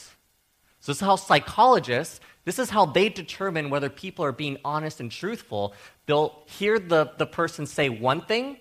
So, 0.80 0.92
this 0.92 0.96
is 0.96 1.00
how 1.02 1.16
psychologists, 1.16 2.20
this 2.46 2.58
is 2.58 2.70
how 2.70 2.86
they 2.86 3.10
determine 3.10 3.68
whether 3.68 3.90
people 3.90 4.24
are 4.24 4.32
being 4.32 4.56
honest 4.64 5.00
and 5.00 5.12
truthful. 5.12 5.74
They'll 6.06 6.44
hear 6.46 6.78
the, 6.78 7.12
the 7.18 7.26
person 7.26 7.66
say 7.66 7.90
one 7.90 8.22
thing, 8.22 8.56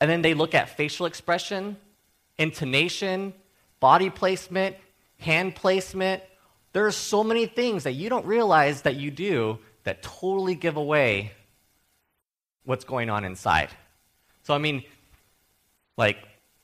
and 0.00 0.10
then 0.10 0.22
they 0.22 0.32
look 0.32 0.54
at 0.54 0.70
facial 0.70 1.04
expression, 1.04 1.76
intonation, 2.38 3.34
body 3.78 4.08
placement, 4.08 4.76
hand 5.18 5.54
placement. 5.54 6.22
There 6.76 6.84
are 6.84 6.92
so 6.92 7.24
many 7.24 7.46
things 7.46 7.84
that 7.84 7.92
you 7.92 8.10
don't 8.10 8.26
realize 8.26 8.82
that 8.82 8.96
you 8.96 9.10
do 9.10 9.60
that 9.84 10.02
totally 10.02 10.54
give 10.54 10.76
away 10.76 11.32
what's 12.66 12.84
going 12.84 13.08
on 13.08 13.24
inside. 13.24 13.70
So, 14.42 14.52
I 14.52 14.58
mean, 14.58 14.82
like, 15.96 16.18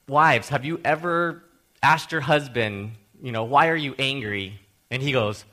Wives, 0.07 0.51
have 0.51 0.67
you 0.67 0.79
ever 0.85 1.43
asked 1.83 2.13
your 2.13 2.21
husband, 2.21 2.91
you 3.23 3.33
know, 3.33 3.45
why 3.45 3.69
are 3.69 3.75
you 3.75 3.95
angry? 3.99 4.61
And 4.91 5.03
he 5.03 5.13
goes, 5.13 5.47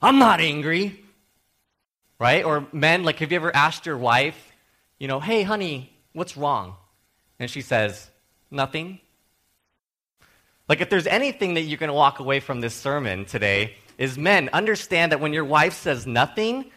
I'm 0.00 0.20
not 0.20 0.38
angry. 0.38 1.02
Right? 2.20 2.44
Or 2.44 2.64
men, 2.70 3.02
like, 3.02 3.18
have 3.18 3.32
you 3.32 3.36
ever 3.36 3.56
asked 3.56 3.86
your 3.86 3.98
wife, 3.98 4.52
you 5.00 5.08
know, 5.08 5.18
hey, 5.18 5.42
honey, 5.42 5.92
what's 6.12 6.36
wrong? 6.36 6.76
And 7.40 7.50
she 7.50 7.60
says, 7.60 8.08
nothing. 8.52 9.00
Like, 10.68 10.80
if 10.80 10.90
there's 10.90 11.08
anything 11.08 11.54
that 11.54 11.62
going 11.76 11.88
to 11.88 11.92
walk 11.92 12.20
away 12.20 12.38
from 12.38 12.60
this 12.60 12.74
sermon 12.76 13.24
today, 13.24 13.74
is 13.98 14.18
men, 14.18 14.50
understand 14.52 15.12
that 15.12 15.20
when 15.20 15.32
your 15.32 15.44
wife 15.44 15.74
says 15.74 16.06
nothing, 16.06 16.70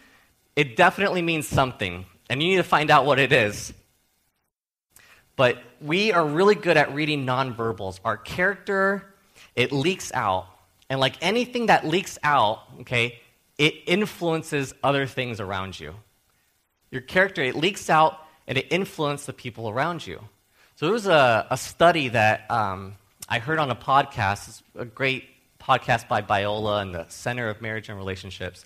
it 0.55 0.75
definitely 0.75 1.21
means 1.21 1.47
something. 1.47 2.05
And 2.29 2.41
you 2.41 2.49
need 2.49 2.57
to 2.57 2.63
find 2.63 2.91
out 2.91 3.05
what 3.05 3.19
it 3.19 3.31
is. 3.31 3.73
But 5.35 5.57
we 5.81 6.11
are 6.11 6.25
really 6.25 6.55
good 6.55 6.77
at 6.77 6.93
reading 6.93 7.25
nonverbals. 7.25 7.99
Our 8.03 8.17
character, 8.17 9.13
it 9.55 9.71
leaks 9.71 10.11
out. 10.13 10.47
And 10.89 10.99
like 10.99 11.15
anything 11.21 11.67
that 11.67 11.85
leaks 11.85 12.17
out, 12.23 12.61
okay, 12.81 13.19
it 13.57 13.75
influences 13.87 14.73
other 14.83 15.05
things 15.05 15.39
around 15.39 15.79
you. 15.79 15.95
Your 16.91 17.01
character, 17.01 17.43
it 17.43 17.55
leaks 17.55 17.89
out 17.89 18.19
and 18.47 18.57
it 18.57 18.67
influences 18.69 19.27
the 19.27 19.33
people 19.33 19.69
around 19.69 20.05
you. 20.05 20.19
So 20.75 20.87
there 20.87 20.93
was 20.93 21.07
a, 21.07 21.47
a 21.49 21.57
study 21.57 22.09
that 22.09 22.49
um, 22.49 22.95
I 23.27 23.39
heard 23.39 23.59
on 23.59 23.69
a 23.69 23.75
podcast, 23.75 24.47
it's 24.47 24.63
a 24.75 24.85
great 24.85 25.25
podcast 25.69 26.07
by 26.07 26.19
Biola 26.19 26.81
and 26.81 26.95
the 26.95 27.05
Center 27.09 27.47
of 27.47 27.61
Marriage 27.61 27.89
and 27.89 27.97
Relationships. 27.97 28.65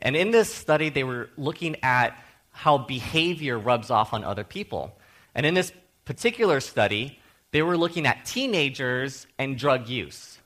And 0.00 0.14
in 0.14 0.30
this 0.30 0.54
study, 0.54 0.88
they 0.88 1.02
were 1.02 1.28
looking 1.36 1.74
at 1.82 2.16
how 2.50 2.78
behavior 2.78 3.58
rubs 3.58 3.90
off 3.90 4.12
on 4.12 4.22
other 4.22 4.44
people. 4.44 4.96
And 5.34 5.44
in 5.44 5.54
this 5.54 5.72
particular 6.04 6.60
study, 6.60 7.18
they 7.50 7.62
were 7.62 7.76
looking 7.76 8.06
at 8.06 8.24
teenagers 8.24 9.26
and 9.36 9.58
drug 9.58 9.88
use. 9.88 10.38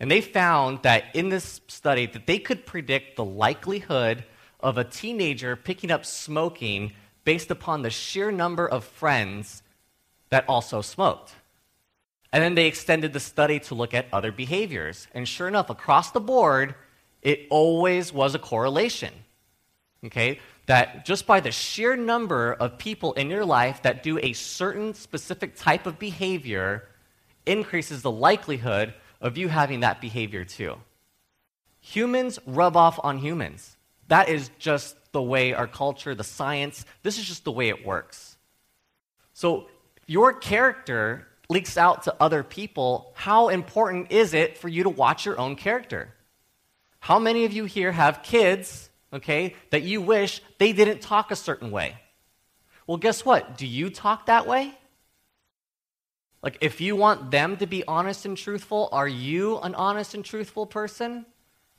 And 0.00 0.10
they 0.10 0.22
found 0.22 0.82
that 0.84 1.04
in 1.12 1.28
this 1.28 1.60
study 1.68 2.06
that 2.06 2.26
they 2.26 2.38
could 2.38 2.64
predict 2.64 3.16
the 3.16 3.24
likelihood 3.24 4.24
of 4.60 4.78
a 4.78 4.84
teenager 4.84 5.54
picking 5.54 5.90
up 5.90 6.06
smoking 6.06 6.92
based 7.24 7.50
upon 7.50 7.82
the 7.82 7.90
sheer 7.90 8.30
number 8.30 8.66
of 8.66 8.84
friends 8.84 9.62
that 10.30 10.48
also 10.48 10.80
smoked. 10.80 11.34
And 12.32 12.42
then 12.42 12.54
they 12.54 12.66
extended 12.66 13.12
the 13.12 13.20
study 13.20 13.60
to 13.60 13.74
look 13.74 13.94
at 13.94 14.06
other 14.12 14.32
behaviors. 14.32 15.06
And 15.14 15.26
sure 15.26 15.48
enough, 15.48 15.70
across 15.70 16.10
the 16.10 16.20
board, 16.20 16.74
it 17.22 17.46
always 17.50 18.12
was 18.12 18.34
a 18.34 18.38
correlation. 18.38 19.12
Okay? 20.04 20.40
That 20.66 21.06
just 21.06 21.26
by 21.26 21.40
the 21.40 21.52
sheer 21.52 21.96
number 21.96 22.52
of 22.54 22.78
people 22.78 23.12
in 23.14 23.30
your 23.30 23.44
life 23.44 23.82
that 23.82 24.02
do 24.02 24.18
a 24.18 24.32
certain 24.32 24.94
specific 24.94 25.56
type 25.56 25.86
of 25.86 25.98
behavior 25.98 26.88
increases 27.46 28.02
the 28.02 28.10
likelihood 28.10 28.92
of 29.20 29.38
you 29.38 29.48
having 29.48 29.80
that 29.80 30.00
behavior 30.00 30.44
too. 30.44 30.76
Humans 31.80 32.40
rub 32.46 32.76
off 32.76 32.98
on 33.02 33.18
humans. 33.18 33.76
That 34.08 34.28
is 34.28 34.50
just 34.58 34.96
the 35.12 35.22
way 35.22 35.52
our 35.52 35.66
culture, 35.66 36.14
the 36.14 36.24
science, 36.24 36.84
this 37.02 37.18
is 37.18 37.24
just 37.24 37.44
the 37.44 37.52
way 37.52 37.68
it 37.68 37.86
works. 37.86 38.36
So, 39.32 39.68
your 40.06 40.32
character 40.32 41.26
leaks 41.48 41.76
out 41.76 42.02
to 42.04 42.14
other 42.20 42.42
people. 42.42 43.12
How 43.14 43.48
important 43.48 44.10
is 44.10 44.34
it 44.34 44.58
for 44.58 44.68
you 44.68 44.82
to 44.84 44.90
watch 44.90 45.24
your 45.24 45.38
own 45.38 45.56
character? 45.56 46.12
How 47.00 47.18
many 47.18 47.44
of 47.44 47.52
you 47.52 47.66
here 47.66 47.92
have 47.92 48.22
kids, 48.22 48.90
okay, 49.12 49.54
that 49.70 49.82
you 49.82 50.00
wish 50.00 50.42
they 50.58 50.72
didn't 50.72 51.00
talk 51.00 51.30
a 51.30 51.36
certain 51.36 51.70
way? 51.70 51.96
Well, 52.86 52.98
guess 52.98 53.24
what? 53.24 53.56
Do 53.56 53.66
you 53.66 53.90
talk 53.90 54.26
that 54.26 54.46
way? 54.46 54.76
Like, 56.42 56.58
if 56.60 56.80
you 56.80 56.94
want 56.94 57.30
them 57.30 57.56
to 57.56 57.66
be 57.66 57.84
honest 57.86 58.24
and 58.24 58.36
truthful, 58.36 58.88
are 58.92 59.08
you 59.08 59.58
an 59.58 59.74
honest 59.74 60.14
and 60.14 60.24
truthful 60.24 60.66
person? 60.66 61.26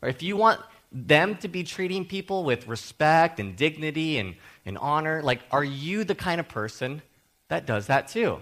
Or 0.01 0.09
if 0.09 0.21
you 0.21 0.35
want 0.35 0.59
them 0.91 1.35
to 1.37 1.47
be 1.47 1.63
treating 1.63 2.05
people 2.05 2.43
with 2.43 2.67
respect 2.67 3.39
and 3.39 3.55
dignity 3.55 4.17
and, 4.17 4.35
and 4.65 4.77
honor, 4.77 5.21
like, 5.21 5.41
are 5.51 5.63
you 5.63 6.03
the 6.03 6.15
kind 6.15 6.39
of 6.39 6.47
person 6.47 7.01
that 7.47 7.65
does 7.65 7.87
that 7.87 8.07
too? 8.07 8.41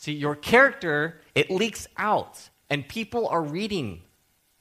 See, 0.00 0.12
your 0.12 0.34
character, 0.34 1.20
it 1.34 1.50
leaks 1.50 1.86
out, 1.98 2.48
and 2.70 2.88
people 2.88 3.28
are 3.28 3.42
reading. 3.42 4.00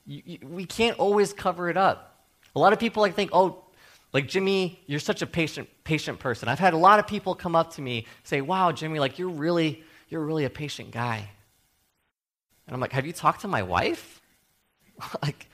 You, 0.06 0.22
you, 0.26 0.40
we 0.46 0.66
can't 0.66 1.00
always 1.00 1.32
cover 1.32 1.70
it 1.70 1.78
up. 1.78 2.26
A 2.58 2.60
lot 2.60 2.74
of 2.74 2.80
people 2.80 3.00
like 3.00 3.16
think, 3.16 3.30
oh, 3.32 3.64
like 4.12 4.28
Jimmy, 4.28 4.84
you're 4.86 5.00
such 5.00 5.22
a 5.22 5.26
patient, 5.26 5.70
patient 5.86 6.20
person. 6.20 6.50
I've 6.50 6.60
had 6.60 6.74
a 6.74 6.78
lot 6.78 7.00
of 7.00 7.08
people 7.08 7.36
come 7.36 7.56
up 7.56 7.76
to 7.76 7.82
me 7.82 8.06
say, 8.26 8.42
"Wow, 8.42 8.74
Jimmy, 8.74 9.00
like 9.00 9.18
you're 9.18 9.30
really, 9.30 9.82
you're 10.10 10.26
really 10.26 10.44
a 10.44 10.50
patient 10.50 10.92
guy." 10.92 11.30
And 12.68 12.74
I'm 12.74 12.82
like, 12.82 12.92
"Have 12.92 13.06
you 13.06 13.14
talked 13.14 13.40
to 13.42 13.48
my 13.48 13.64
wife?" 13.64 14.22
like, 15.24 15.48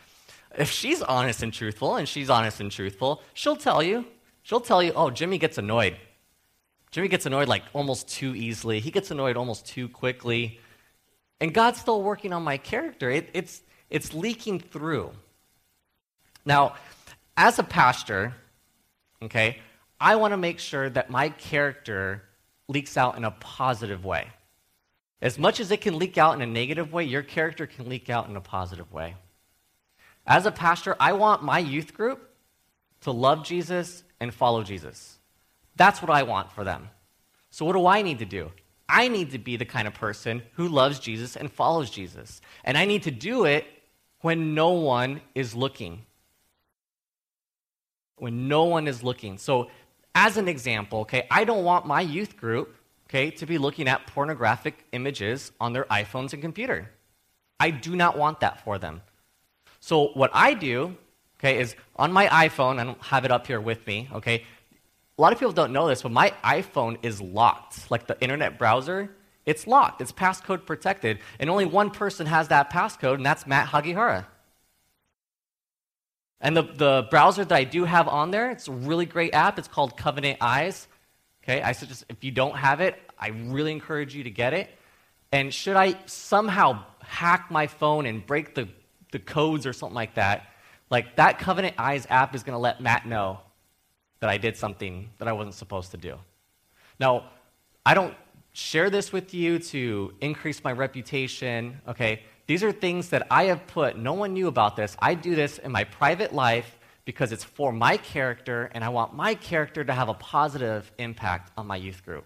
if 0.58 0.72
she's 0.72 1.04
honest 1.04 1.44
and 1.44 1.54
truthful, 1.54 1.98
and 1.98 2.10
she's 2.10 2.32
honest 2.32 2.60
and 2.60 2.72
truthful, 2.72 3.22
she'll 3.36 3.56
tell 3.56 3.84
you. 3.84 4.06
She'll 4.42 4.62
tell 4.62 4.82
you, 4.82 4.94
"Oh, 4.96 5.12
Jimmy 5.12 5.38
gets 5.38 5.60
annoyed. 5.60 5.96
Jimmy 6.92 7.08
gets 7.08 7.26
annoyed 7.26 7.48
like 7.48 7.64
almost 7.74 8.08
too 8.08 8.36
easily. 8.36 8.80
He 8.80 8.92
gets 8.92 9.12
annoyed 9.12 9.38
almost 9.38 9.66
too 9.66 9.90
quickly." 9.90 10.60
And 11.42 11.54
God's 11.54 11.80
still 11.80 12.02
working 12.02 12.32
on 12.32 12.44
my 12.44 12.58
character. 12.58 13.10
It, 13.10 13.30
it's 13.34 13.62
it's 13.90 14.14
leaking 14.14 14.60
through. 14.60 15.12
Now, 16.46 16.76
as 17.36 17.60
a 17.60 17.64
pastor, 17.64 18.34
okay, 19.22 19.60
I 20.00 20.16
want 20.16 20.32
to 20.32 20.38
make 20.38 20.60
sure 20.60 20.90
that 20.90 21.10
my 21.10 21.30
character 21.30 22.24
leaks 22.68 22.98
out 22.98 23.18
in 23.18 23.24
a 23.24 23.32
positive 23.32 24.06
way. 24.06 24.28
As 25.22 25.40
much 25.40 25.60
as 25.60 25.72
it 25.72 25.82
can 25.82 25.98
leak 25.98 26.18
out 26.18 26.36
in 26.36 26.42
a 26.42 26.46
negative 26.46 26.94
way, 26.94 27.04
your 27.04 27.24
character 27.24 27.66
can 27.68 27.90
leak 27.90 28.10
out 28.10 28.30
in 28.30 28.36
a 28.36 28.42
positive 28.42 28.92
way. 28.92 29.16
As 30.28 30.46
a 30.46 30.52
pastor, 30.52 30.96
I 31.00 31.14
want 31.14 31.44
my 31.44 31.60
youth 31.60 31.94
group 31.94 32.30
to 33.02 33.12
love 33.12 33.44
Jesus 33.46 34.04
and 34.20 34.34
follow 34.34 34.64
Jesus. 34.64 35.15
That's 35.76 36.02
what 36.02 36.12
I 36.12 36.24
want 36.24 36.52
for 36.52 36.64
them. 36.64 36.90
So, 37.50 37.66
what 37.66 37.74
do 37.74 37.86
I 37.88 38.02
need 38.02 38.20
to 38.20 38.26
do? 38.26 38.52
I 38.88 39.08
need 39.08 39.32
to 39.32 39.40
be 39.40 39.58
the 39.58 39.66
kind 39.66 39.88
of 39.88 39.94
person 39.94 40.44
who 40.54 40.68
loves 40.68 41.00
Jesus 41.00 41.36
and 41.36 41.52
follows 41.52 41.90
Jesus. 41.90 42.42
And 42.64 42.78
I 42.78 42.86
need 42.86 43.04
to 43.04 43.12
do 43.12 43.46
it 43.46 43.66
when 44.22 44.54
no 44.54 44.72
one 44.72 45.22
is 45.34 45.56
looking 45.56 46.06
when 48.18 48.48
no 48.48 48.64
one 48.64 48.88
is 48.88 49.04
looking. 49.04 49.38
So, 49.38 49.70
as 50.14 50.38
an 50.38 50.48
example, 50.48 51.02
okay, 51.02 51.28
I 51.30 51.44
don't 51.44 51.64
want 51.64 51.86
my 51.86 52.02
youth 52.02 52.38
group, 52.38 52.76
okay, 53.10 53.32
to 53.32 53.46
be 53.46 53.58
looking 53.58 53.88
at 53.88 54.08
pornographic 54.08 54.86
images 54.94 55.52
on 55.60 55.74
their 55.74 55.84
iPhones 55.86 56.34
and 56.34 56.42
computer. 56.42 56.90
I 57.60 57.70
do 57.70 57.96
not 57.96 58.18
want 58.18 58.40
that 58.40 58.64
for 58.64 58.78
them. 58.78 59.02
So, 59.80 60.08
what 60.14 60.32
I 60.34 60.54
do, 60.54 60.96
okay, 61.40 61.60
is 61.60 61.76
on 61.98 62.14
my 62.14 62.28
iPhone, 62.28 62.80
I 62.80 62.86
don't 62.86 63.02
have 63.04 63.26
it 63.26 63.32
up 63.32 63.48
here 63.48 63.60
with 63.60 63.86
me, 63.86 64.10
okay. 64.14 64.46
A 65.18 65.22
lot 65.22 65.32
of 65.32 65.40
people 65.40 65.54
don't 65.54 65.72
know 65.72 65.88
this, 65.88 66.02
but 66.02 66.12
my 66.12 66.34
iPhone 66.44 66.98
is 67.02 67.22
locked. 67.22 67.90
Like 67.90 68.06
the 68.08 68.20
internet 68.22 68.58
browser, 68.60 69.10
it's 69.46 69.66
locked. 69.66 70.02
It's 70.02 70.12
passcode 70.12 70.66
protected. 70.66 71.20
And 71.40 71.50
only 71.50 71.66
one 71.66 71.90
person 71.92 72.28
has 72.28 72.50
that 72.50 72.70
passcode, 72.70 73.16
and 73.16 73.26
that's 73.26 73.48
Matt 73.48 73.70
Hagihara. 73.70 74.26
And 76.42 76.58
the, 76.58 76.64
the 76.64 77.08
browser 77.10 77.46
that 77.46 77.56
I 77.56 77.64
do 77.64 77.86
have 77.86 78.10
on 78.10 78.32
there, 78.32 78.52
it's 78.52 78.68
a 78.68 78.74
really 78.74 79.06
great 79.06 79.34
app. 79.34 79.58
It's 79.58 79.70
called 79.70 79.96
Covenant 79.96 80.40
Eyes. 80.42 80.88
Okay, 81.44 81.62
I 81.62 81.72
suggest 81.72 82.04
if 82.10 82.24
you 82.24 82.32
don't 82.32 82.58
have 82.58 82.82
it, 82.82 83.00
I 83.18 83.30
really 83.30 83.72
encourage 83.72 84.14
you 84.14 84.24
to 84.26 84.30
get 84.30 84.54
it. 84.54 84.70
And 85.32 85.54
should 85.54 85.78
I 85.78 85.96
somehow 86.08 86.84
hack 87.00 87.50
my 87.50 87.68
phone 87.68 88.06
and 88.06 88.26
break 88.26 88.54
the, 88.54 88.68
the 89.12 89.20
codes 89.20 89.66
or 89.66 89.72
something 89.72 89.96
like 89.96 90.16
that, 90.16 90.48
like 90.90 91.16
that 91.16 91.40
Covenant 91.40 91.76
Eyes 91.78 92.06
app 92.10 92.36
is 92.36 92.44
going 92.44 92.56
to 92.56 92.60
let 92.60 92.82
Matt 92.82 93.06
know 93.06 93.40
that 94.20 94.30
I 94.30 94.38
did 94.38 94.58
something 94.58 95.10
that 95.18 95.28
I 95.28 95.34
wasn't 95.34 95.56
supposed 95.56 95.92
to 95.92 95.98
do. 95.98 96.18
Now, 97.00 97.30
I 97.86 97.94
don't 97.94 98.16
share 98.54 98.90
this 98.90 99.12
with 99.12 99.34
you 99.34 99.60
to 99.60 100.14
increase 100.22 100.64
my 100.64 100.72
reputation, 100.72 101.82
okay? 101.88 102.24
These 102.48 102.64
are 102.64 102.72
things 102.72 103.10
that 103.10 103.28
I 103.30 103.46
have 103.46 103.68
put, 103.68 103.98
no 103.98 104.14
one 104.14 104.34
knew 104.34 104.48
about 104.48 104.76
this. 104.76 104.96
I 105.00 105.14
do 105.14 105.36
this 105.36 105.58
in 105.58 105.72
my 105.72 105.84
private 105.84 106.34
life 106.34 106.80
because 107.04 107.32
it's 107.32 107.44
for 107.44 107.72
my 107.72 107.98
character, 107.98 108.72
and 108.74 108.84
I 108.84 108.90
want 108.90 109.14
my 109.14 109.36
character 109.36 109.84
to 109.84 109.94
have 109.94 110.10
a 110.10 110.16
positive 110.16 110.92
impact 110.98 111.52
on 111.58 111.68
my 111.68 111.76
youth 111.76 112.04
group. 112.04 112.26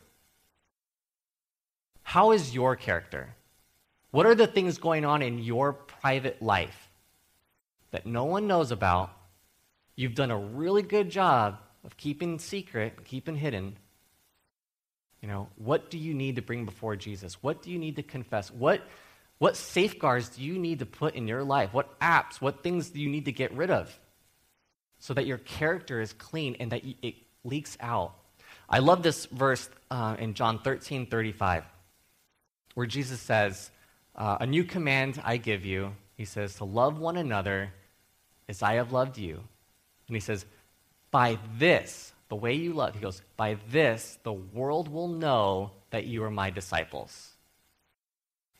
How 2.03 2.31
is 2.31 2.55
your 2.55 2.75
character? 2.75 3.35
What 4.11 4.25
are 4.25 4.35
the 4.35 4.47
things 4.47 4.77
going 4.77 5.05
on 5.05 5.21
in 5.21 5.39
your 5.39 5.73
private 5.73 6.41
life 6.41 6.89
that 7.91 8.05
no 8.05 8.23
one 8.25 8.47
knows 8.47 8.71
about? 8.71 9.11
You've 9.95 10.15
done 10.15 10.31
a 10.31 10.37
really 10.37 10.81
good 10.81 11.09
job 11.09 11.57
of 11.85 11.97
keeping 11.97 12.39
secret, 12.39 13.05
keeping 13.05 13.35
hidden. 13.35 13.77
You 15.21 15.27
know, 15.27 15.49
what 15.55 15.89
do 15.89 15.97
you 15.97 16.13
need 16.13 16.35
to 16.37 16.41
bring 16.41 16.65
before 16.65 16.95
Jesus? 16.95 17.41
What 17.41 17.61
do 17.61 17.71
you 17.71 17.79
need 17.79 17.97
to 17.97 18.03
confess? 18.03 18.51
What 18.51 18.81
what 19.39 19.55
safeguards 19.55 20.29
do 20.29 20.43
you 20.43 20.59
need 20.59 20.79
to 20.79 20.85
put 20.85 21.15
in 21.15 21.27
your 21.27 21.43
life? 21.43 21.73
What 21.73 21.97
apps, 22.01 22.41
what 22.41 22.61
things 22.61 22.89
do 22.89 22.99
you 22.99 23.09
need 23.09 23.25
to 23.25 23.31
get 23.31 23.53
rid 23.53 23.71
of 23.71 23.97
so 24.99 25.13
that 25.13 25.25
your 25.25 25.37
character 25.37 26.01
is 26.01 26.11
clean 26.11 26.57
and 26.59 26.71
that 26.73 26.83
it 27.01 27.15
leaks 27.45 27.77
out? 27.79 28.15
I 28.69 28.79
love 28.79 29.01
this 29.01 29.25
verse 29.27 29.69
uh, 29.89 30.17
in 30.19 30.33
John 30.33 30.59
13 30.59 31.05
35, 31.07 31.63
where 32.75 32.85
Jesus 32.85 33.21
says, 33.21 33.71
uh, 34.15 34.37
A 34.41 34.45
new 34.45 34.65
command 34.65 35.21
I 35.23 35.37
give 35.37 35.65
you. 35.65 35.95
He 36.17 36.25
says, 36.25 36.55
To 36.55 36.65
love 36.65 36.99
one 36.99 37.15
another 37.15 37.71
as 38.49 38.61
I 38.61 38.73
have 38.73 38.91
loved 38.91 39.17
you. 39.17 39.41
And 40.07 40.15
he 40.15 40.19
says, 40.19 40.45
By 41.11 41.39
this, 41.57 42.13
the 42.27 42.35
way 42.35 42.53
you 42.53 42.73
love, 42.73 42.95
he 42.95 43.01
goes, 43.01 43.21
By 43.37 43.57
this, 43.69 44.19
the 44.23 44.33
world 44.33 44.89
will 44.89 45.07
know 45.07 45.71
that 45.89 46.05
you 46.05 46.23
are 46.23 46.31
my 46.31 46.49
disciples 46.49 47.33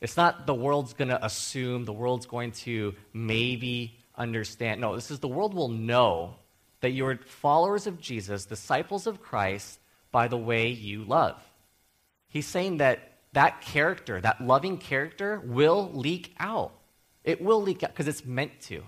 it's 0.00 0.16
not 0.16 0.46
the 0.46 0.54
world's 0.54 0.94
going 0.94 1.08
to 1.08 1.24
assume, 1.24 1.84
the 1.84 1.92
world's 1.92 2.26
going 2.26 2.52
to 2.52 2.94
maybe 3.12 3.98
understand. 4.16 4.80
No, 4.80 4.94
this 4.94 5.10
is 5.10 5.18
the 5.18 5.28
world 5.28 5.52
will 5.54 5.68
know 5.68 6.34
that 6.80 6.90
you're 6.90 7.18
followers 7.18 7.86
of 7.86 8.00
Jesus, 8.00 8.46
disciples 8.46 9.06
of 9.06 9.20
Christ, 9.20 9.78
by 10.10 10.28
the 10.28 10.38
way 10.38 10.68
you 10.68 11.04
love. 11.04 11.36
He's 12.28 12.46
saying 12.46 12.78
that 12.78 13.00
that 13.32 13.60
character, 13.60 14.20
that 14.20 14.40
loving 14.40 14.78
character, 14.78 15.42
will 15.44 15.90
leak 15.92 16.34
out. 16.38 16.72
It 17.22 17.42
will 17.42 17.60
leak 17.60 17.82
out 17.82 17.90
because 17.90 18.08
it's 18.08 18.24
meant 18.24 18.58
to. 18.62 18.82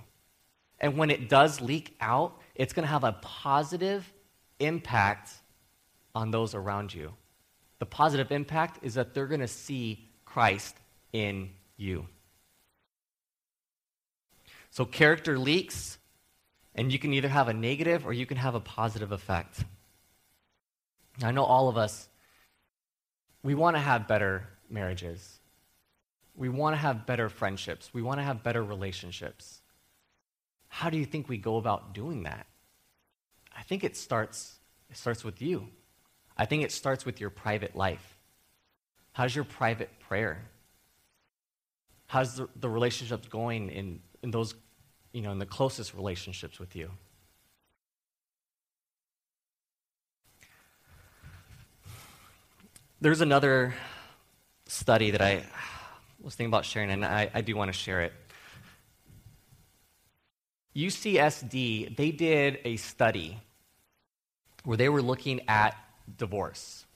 And 0.81 0.97
when 0.97 1.11
it 1.11 1.29
does 1.29 1.61
leak 1.61 1.95
out, 2.01 2.41
it's 2.55 2.73
going 2.73 2.85
to 2.85 2.91
have 2.91 3.05
a 3.05 3.13
positive 3.23 4.13
impact 4.59 5.31
on 6.15 6.31
those 6.31 6.55
around 6.55 6.93
you. 6.93 7.13
The 7.79 7.87
positive 7.87 8.31
impact 8.31 8.79
is 8.83 8.95
that 8.95 9.15
they're 9.15 9.27
going 9.27 9.41
to 9.41 9.49
see 9.49 10.09
Christ 10.25 10.77
in 11.13 11.51
you. 11.77 12.07
So 14.71 14.85
character 14.85 15.39
leaks, 15.39 15.99
and 16.75 16.93
you 16.93 16.99
can 16.99 17.13
either 17.13 17.29
have 17.29 17.49
a 17.49 17.55
negative 17.55 18.07
or 18.07 18.13
you 18.13 18.25
can 18.25 18.37
have 18.37 18.55
a 18.55 18.61
positive 18.61 19.13
effect. 19.13 19.65
I 21.23 21.31
know 21.31 21.45
all 21.45 21.69
of 21.69 21.77
us, 21.77 22.09
we 23.43 23.55
want 23.55 23.77
to 23.77 23.81
have 23.81 24.07
better 24.07 24.49
marriages. 24.71 25.41
We 26.35 26.49
want 26.49 26.75
to 26.75 26.79
have 26.79 27.07
better 27.07 27.29
friendships. 27.29 27.93
We 27.93 28.01
want 28.03 28.21
to 28.21 28.25
have 28.25 28.43
better 28.43 28.63
relationships. 28.63 29.62
How 30.75 30.89
do 30.89 30.97
you 30.97 31.05
think 31.05 31.29
we 31.29 31.37
go 31.37 31.59
about 31.59 31.93
doing 31.93 32.23
that? 32.23 32.47
I 33.55 33.63
think 33.63 33.85
it 33.85 33.95
starts, 33.95 34.57
it 34.91 34.97
starts 34.97 35.23
with 35.23 35.43
you. 35.43 35.69
I 36.35 36.47
think 36.47 36.63
it 36.63 36.73
starts 36.73 37.05
with 37.05 37.21
your 37.21 37.29
private 37.29 37.77
life. 37.77 38.17
How's 39.13 39.37
your 39.37 39.45
private 39.45 39.91
prayer? 40.01 40.41
How's 42.07 42.37
the, 42.37 42.49
the 42.57 42.71
relationships 42.71 43.29
going 43.29 43.69
in, 43.69 44.01
in 44.23 44.31
those, 44.31 44.55
you 45.13 45.21
know, 45.21 45.31
in 45.31 45.39
the 45.39 45.45
closest 45.45 45.93
relationships 45.93 46.59
with 46.59 46.75
you? 46.75 46.91
There's 53.03 53.21
another 53.21 53.75
study 54.69 55.11
that 55.11 55.21
I 55.21 55.45
was 56.23 56.35
thinking 56.35 56.51
about 56.51 56.65
sharing, 56.65 56.91
and 56.91 57.05
I, 57.05 57.31
I 57.35 57.43
do 57.43 57.55
want 57.57 57.69
to 57.69 57.79
share 57.79 58.01
it. 58.01 58.15
UCSD, 60.75 61.97
they 61.97 62.11
did 62.11 62.59
a 62.65 62.77
study 62.77 63.39
where 64.65 64.77
they 64.77 64.89
were 64.89 65.03
looking 65.03 65.41
at 65.49 65.77
divorce. 66.17 66.87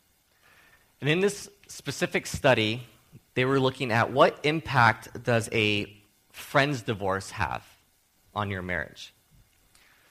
And 1.00 1.10
in 1.10 1.20
this 1.20 1.48
specific 1.68 2.26
study, 2.26 2.86
they 3.34 3.44
were 3.44 3.60
looking 3.60 3.92
at 3.92 4.12
what 4.12 4.38
impact 4.44 5.22
does 5.22 5.48
a 5.52 5.92
friend's 6.32 6.82
divorce 6.82 7.30
have 7.30 7.64
on 8.34 8.50
your 8.50 8.62
marriage. 8.62 9.12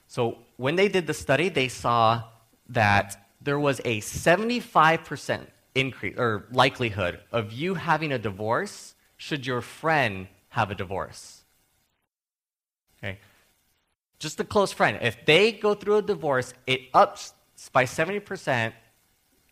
So 0.07 0.37
when 0.57 0.75
they 0.75 0.87
did 0.87 1.07
the 1.07 1.13
study, 1.13 1.49
they 1.49 1.67
saw 1.67 2.23
that 2.69 3.29
there 3.41 3.59
was 3.59 3.79
a 3.85 4.01
75% 4.01 5.47
increase 5.75 6.17
or 6.17 6.45
likelihood 6.51 7.19
of 7.31 7.51
you 7.51 7.75
having 7.75 8.11
a 8.11 8.19
divorce 8.19 8.95
should 9.17 9.45
your 9.45 9.61
friend 9.61 10.27
have 10.49 10.71
a 10.71 10.75
divorce. 10.75 11.43
Okay. 12.97 13.19
Just 14.19 14.39
a 14.39 14.43
close 14.43 14.71
friend. 14.71 14.99
If 15.01 15.25
they 15.25 15.51
go 15.51 15.73
through 15.73 15.97
a 15.97 16.01
divorce, 16.01 16.53
it 16.65 16.81
ups 16.93 17.33
by 17.71 17.85
70% 17.85 18.73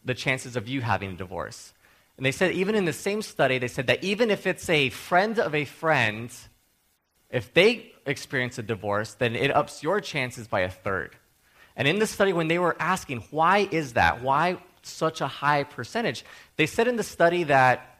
the 0.05 0.13
chances 0.13 0.55
of 0.55 0.67
you 0.67 0.81
having 0.81 1.11
a 1.11 1.15
divorce. 1.15 1.73
And 2.17 2.25
they 2.25 2.31
said, 2.31 2.51
even 2.51 2.75
in 2.75 2.85
the 2.85 2.93
same 2.93 3.21
study, 3.21 3.57
they 3.57 3.67
said 3.67 3.87
that 3.87 4.03
even 4.03 4.29
if 4.29 4.45
it's 4.45 4.69
a 4.69 4.89
friend 4.89 5.39
of 5.39 5.55
a 5.55 5.65
friend, 5.65 6.31
if 7.29 7.53
they 7.53 7.91
experience 8.05 8.57
a 8.57 8.63
divorce, 8.63 9.13
then 9.15 9.35
it 9.35 9.53
ups 9.53 9.81
your 9.81 9.99
chances 9.99 10.47
by 10.47 10.61
a 10.61 10.69
third. 10.69 11.15
And 11.75 11.87
in 11.87 11.99
the 11.99 12.05
study, 12.05 12.33
when 12.33 12.47
they 12.47 12.59
were 12.59 12.75
asking, 12.79 13.23
why 13.31 13.67
is 13.71 13.93
that? 13.93 14.21
Why 14.21 14.57
such 14.83 15.21
a 15.21 15.27
high 15.27 15.63
percentage? 15.63 16.23
They 16.55 16.67
said 16.67 16.87
in 16.87 16.97
the 16.97 17.03
study 17.03 17.43
that 17.45 17.99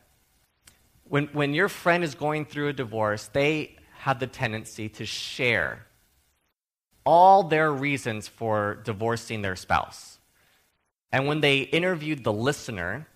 when, 1.06 1.26
when 1.28 1.54
your 1.54 1.70
friend 1.70 2.04
is 2.04 2.14
going 2.14 2.46
through 2.46 2.68
a 2.68 2.74
divorce, 2.74 3.30
they 3.34 3.78
have 3.98 4.20
the 4.20 4.28
tendency 4.28 4.90
to 4.90 5.06
share 5.06 5.88
all 7.06 7.44
their 7.44 7.72
reasons 7.72 8.28
for 8.28 8.82
divorcing 8.84 9.42
their 9.42 9.56
spouse. 9.56 10.20
And 11.12 11.28
when 11.28 11.42
they 11.42 11.60
interviewed 11.60 12.24
the 12.24 12.34
listener, 12.34 13.08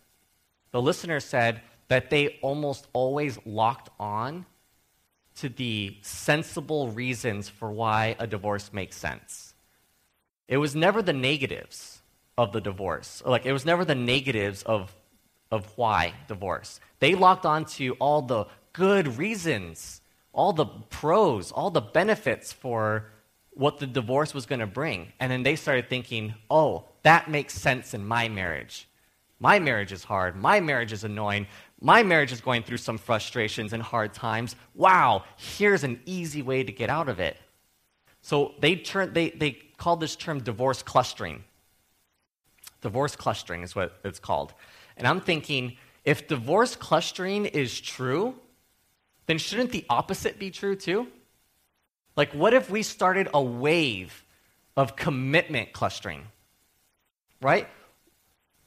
the 0.71 0.82
listener 0.82 1.19
said 1.19 1.62
that 1.88 2.10
they 2.10 2.38
almost 2.41 2.88
always 2.93 3.39
locked 3.45 3.89
on 4.00 4.45
to 5.36 5.50
the 5.50 5.97
sensible 6.02 6.89
reasons 6.89 7.47
for 7.47 7.71
why 7.71 8.15
a 8.19 8.28
divorce 8.28 8.73
makes 8.73 8.97
sense. 8.97 9.54
It 10.47 10.58
was 10.58 10.76
never 10.76 11.02
the 11.02 11.13
negatives 11.13 12.02
of 12.38 12.52
the 12.54 12.62
divorce. 12.62 13.21
Like 13.26 13.45
it 13.45 13.54
was 13.54 13.65
never 13.65 13.86
the 13.86 13.95
negatives 13.95 14.63
of 14.63 14.93
of 15.50 15.71
why 15.78 16.13
divorce. 16.28 16.80
They 17.00 17.15
locked 17.15 17.45
on 17.45 17.65
to 17.65 17.93
all 17.93 18.21
the 18.21 18.45
good 18.73 19.17
reasons, 19.17 20.02
all 20.34 20.54
the 20.54 20.65
pros, 20.65 21.52
all 21.52 21.71
the 21.71 21.82
benefits 21.82 22.52
for 22.52 23.06
what 23.58 23.80
the 23.80 23.88
divorce 23.88 24.34
was 24.34 24.46
going 24.46 24.60
to 24.60 24.67
bring. 24.67 25.12
And 25.20 25.32
then 25.32 25.43
they 25.43 25.56
started 25.56 25.89
thinking, 25.89 26.36
oh, 26.50 26.86
that 27.04 27.30
makes 27.30 27.54
sense 27.54 27.93
in 27.93 28.06
my 28.06 28.30
marriage. 28.30 28.88
My 29.39 29.60
marriage 29.60 29.91
is 29.91 30.04
hard. 30.04 30.36
My 30.36 30.60
marriage 30.60 30.91
is 30.91 31.04
annoying. 31.04 31.48
My 31.82 32.04
marriage 32.04 32.32
is 32.32 32.41
going 32.41 32.63
through 32.63 32.78
some 32.78 32.98
frustrations 32.98 33.74
and 33.74 33.82
hard 33.82 34.13
times. 34.13 34.56
Wow, 34.74 35.24
here's 35.38 35.84
an 35.84 36.00
easy 36.06 36.41
way 36.41 36.63
to 36.63 36.72
get 36.72 36.89
out 36.89 37.10
of 37.10 37.20
it. 37.20 37.38
So 38.22 38.54
they, 38.60 38.76
turned, 38.76 39.13
they, 39.13 39.30
they 39.30 39.52
called 39.78 40.00
this 40.00 40.15
term 40.15 40.41
divorce 40.41 40.84
clustering. 40.84 41.43
Divorce 42.82 43.15
clustering 43.15 43.63
is 43.63 43.76
what 43.76 44.00
it's 44.04 44.20
called. 44.20 44.54
And 44.98 45.08
I'm 45.08 45.22
thinking, 45.22 45.78
if 46.04 46.28
divorce 46.28 46.76
clustering 46.76 47.46
is 47.46 47.80
true, 47.80 48.36
then 49.28 49.38
shouldn't 49.38 49.72
the 49.72 49.86
opposite 49.89 50.39
be 50.39 50.52
true 50.52 50.76
too? 50.76 51.08
Like, 52.17 52.34
what 52.34 52.53
if 52.53 52.69
we 52.69 52.82
started 52.82 53.30
a 53.34 53.41
wave 53.41 54.25
of 54.75 54.95
commitment 54.95 55.71
clustering? 55.71 56.23
Right? 57.39 57.67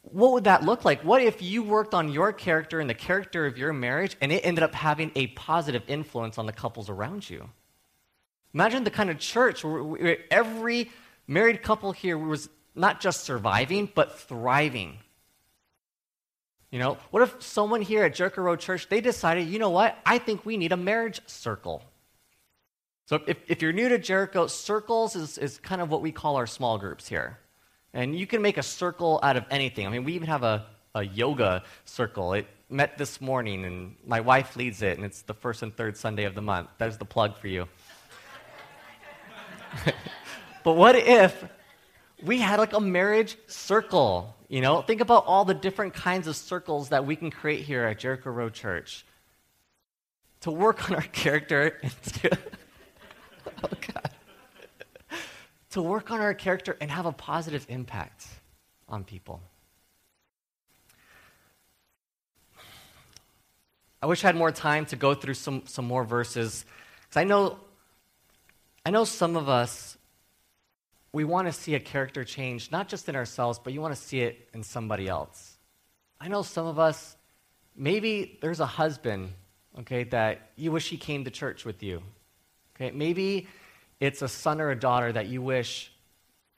What 0.03 0.33
would 0.33 0.45
that 0.45 0.65
look 0.65 0.85
like? 0.85 1.03
What 1.03 1.21
if 1.21 1.43
you 1.43 1.65
worked 1.65 1.93
on 1.93 2.11
your 2.11 2.33
character 2.33 2.81
and 2.81 2.89
the 2.89 2.95
character 2.95 3.45
of 3.45 3.59
your 3.59 3.73
marriage 3.73 4.17
and 4.21 4.33
it 4.33 4.47
ended 4.47 4.63
up 4.63 4.75
having 4.75 5.11
a 5.17 5.27
positive 5.29 5.83
influence 5.89 6.39
on 6.39 6.47
the 6.47 6.53
couples 6.53 6.89
around 6.89 7.29
you? 7.29 7.51
Imagine 8.55 8.85
the 8.85 8.91
kind 8.91 9.11
of 9.11 9.19
church 9.19 9.65
where 9.65 10.19
every 10.31 10.91
married 11.27 11.63
couple 11.63 11.93
here 11.93 12.17
was 12.17 12.49
not 12.75 13.01
just 13.01 13.25
surviving, 13.25 13.91
but 13.95 14.19
thriving. 14.19 14.99
You 16.71 16.79
know, 16.79 16.99
what 17.11 17.25
if 17.25 17.43
someone 17.43 17.83
here 17.83 18.05
at 18.05 18.15
Jericho 18.15 18.43
Road 18.43 18.61
Church, 18.61 18.89
they 18.89 19.01
decided, 19.01 19.49
you 19.49 19.59
know 19.59 19.71
what, 19.71 19.99
I 20.07 20.19
think 20.19 20.47
we 20.47 20.57
need 20.57 20.71
a 20.71 20.77
marriage 20.77 21.21
circle. 21.27 21.83
So 23.11 23.21
if, 23.27 23.39
if 23.49 23.61
you're 23.61 23.73
new 23.73 23.89
to 23.89 23.99
Jericho, 23.99 24.47
circles 24.47 25.17
is, 25.17 25.37
is 25.37 25.59
kind 25.59 25.83
of 25.83 25.91
what 25.91 26.01
we 26.01 26.13
call 26.13 26.37
our 26.37 26.47
small 26.47 26.79
groups 26.79 27.09
here. 27.09 27.41
And 27.93 28.17
you 28.17 28.25
can 28.25 28.41
make 28.41 28.57
a 28.57 28.63
circle 28.63 29.19
out 29.21 29.37
of 29.37 29.45
anything. 29.51 29.85
I 29.85 29.91
mean, 29.91 30.05
we 30.05 30.13
even 30.13 30.29
have 30.29 30.45
a, 30.45 30.65
a 30.95 31.03
yoga 31.03 31.65
circle. 31.85 32.35
It 32.35 32.47
met 32.69 32.99
this 32.99 33.21
morning, 33.21 33.65
and 33.65 33.97
my 34.07 34.21
wife 34.21 34.55
leads 34.55 34.81
it, 34.81 34.97
and 34.97 35.05
it's 35.05 35.23
the 35.23 35.35
first 35.35 35.65
and 35.65 35.77
third 35.77 35.97
Sunday 35.97 36.23
of 36.23 36.37
the 36.37 36.41
month. 36.41 36.69
There's 36.79 36.99
the 36.99 37.05
plug 37.05 37.37
for 37.37 37.49
you. 37.49 37.67
but 40.63 40.75
what 40.75 40.95
if 40.95 41.45
we 42.23 42.39
had 42.39 42.61
like 42.61 42.75
a 42.75 42.81
marriage 42.81 43.37
circle? 43.49 44.37
You 44.47 44.61
know, 44.61 44.83
think 44.83 45.01
about 45.01 45.25
all 45.27 45.45
the 45.45 45.55
different 45.55 45.95
kinds 45.95 46.29
of 46.29 46.37
circles 46.37 46.91
that 46.91 47.05
we 47.05 47.17
can 47.17 47.33
create 47.33 47.65
here 47.65 47.83
at 47.83 47.99
Jericho 47.99 48.31
Road 48.31 48.55
Church 48.55 49.05
to 50.43 50.53
work 50.53 50.89
on 50.89 50.95
our 50.95 51.03
character 51.13 51.77
and 51.83 52.03
to 52.21 52.39
oh, 53.65 53.69
God. 53.93 54.11
to 55.71 55.83
work 55.83 56.11
on 56.11 56.21
our 56.21 56.35
character 56.35 56.77
and 56.81 56.91
have 56.91 57.07
a 57.07 57.13
positive 57.13 57.67
impact 57.69 58.27
on 58.89 59.05
people. 59.05 59.41
I 64.03 64.07
wish 64.07 64.25
I 64.25 64.29
had 64.29 64.37
more 64.37 64.51
time 64.51 64.87
to 64.87 64.97
go 64.97 65.15
through 65.15 65.35
some, 65.35 65.63
some 65.67 65.85
more 65.85 66.05
verses. 66.05 66.65
Because 67.03 67.21
I 67.21 67.25
know, 67.25 67.59
I 68.85 68.91
know 68.91 69.05
some 69.05 69.37
of 69.37 69.49
us, 69.49 69.99
we 71.13 71.25
want 71.25 71.49
to 71.49 71.53
see 71.53 71.75
a 71.75 71.81
character 71.81 72.25
change, 72.25 72.71
not 72.71 72.89
just 72.89 73.09
in 73.09 73.17
ourselves, 73.17 73.59
but 73.63 73.73
you 73.73 73.81
want 73.81 73.95
to 73.95 74.01
see 74.01 74.21
it 74.21 74.49
in 74.55 74.63
somebody 74.63 75.09
else. 75.09 75.59
I 76.19 76.29
know 76.29 76.43
some 76.43 76.67
of 76.67 76.79
us, 76.79 77.17
maybe 77.77 78.39
there's 78.41 78.61
a 78.61 78.67
husband, 78.67 79.33
okay, 79.81 80.05
that 80.05 80.51
you 80.57 80.73
wish 80.73 80.89
he 80.89 80.97
came 80.97 81.25
to 81.25 81.31
church 81.31 81.65
with 81.65 81.83
you. 81.83 82.03
Okay, 82.81 82.97
maybe 82.97 83.47
it's 83.99 84.23
a 84.23 84.29
son 84.29 84.61
or 84.61 84.71
a 84.71 84.79
daughter 84.79 85.13
that 85.13 85.29
you 85.29 85.43
wish 85.43 85.93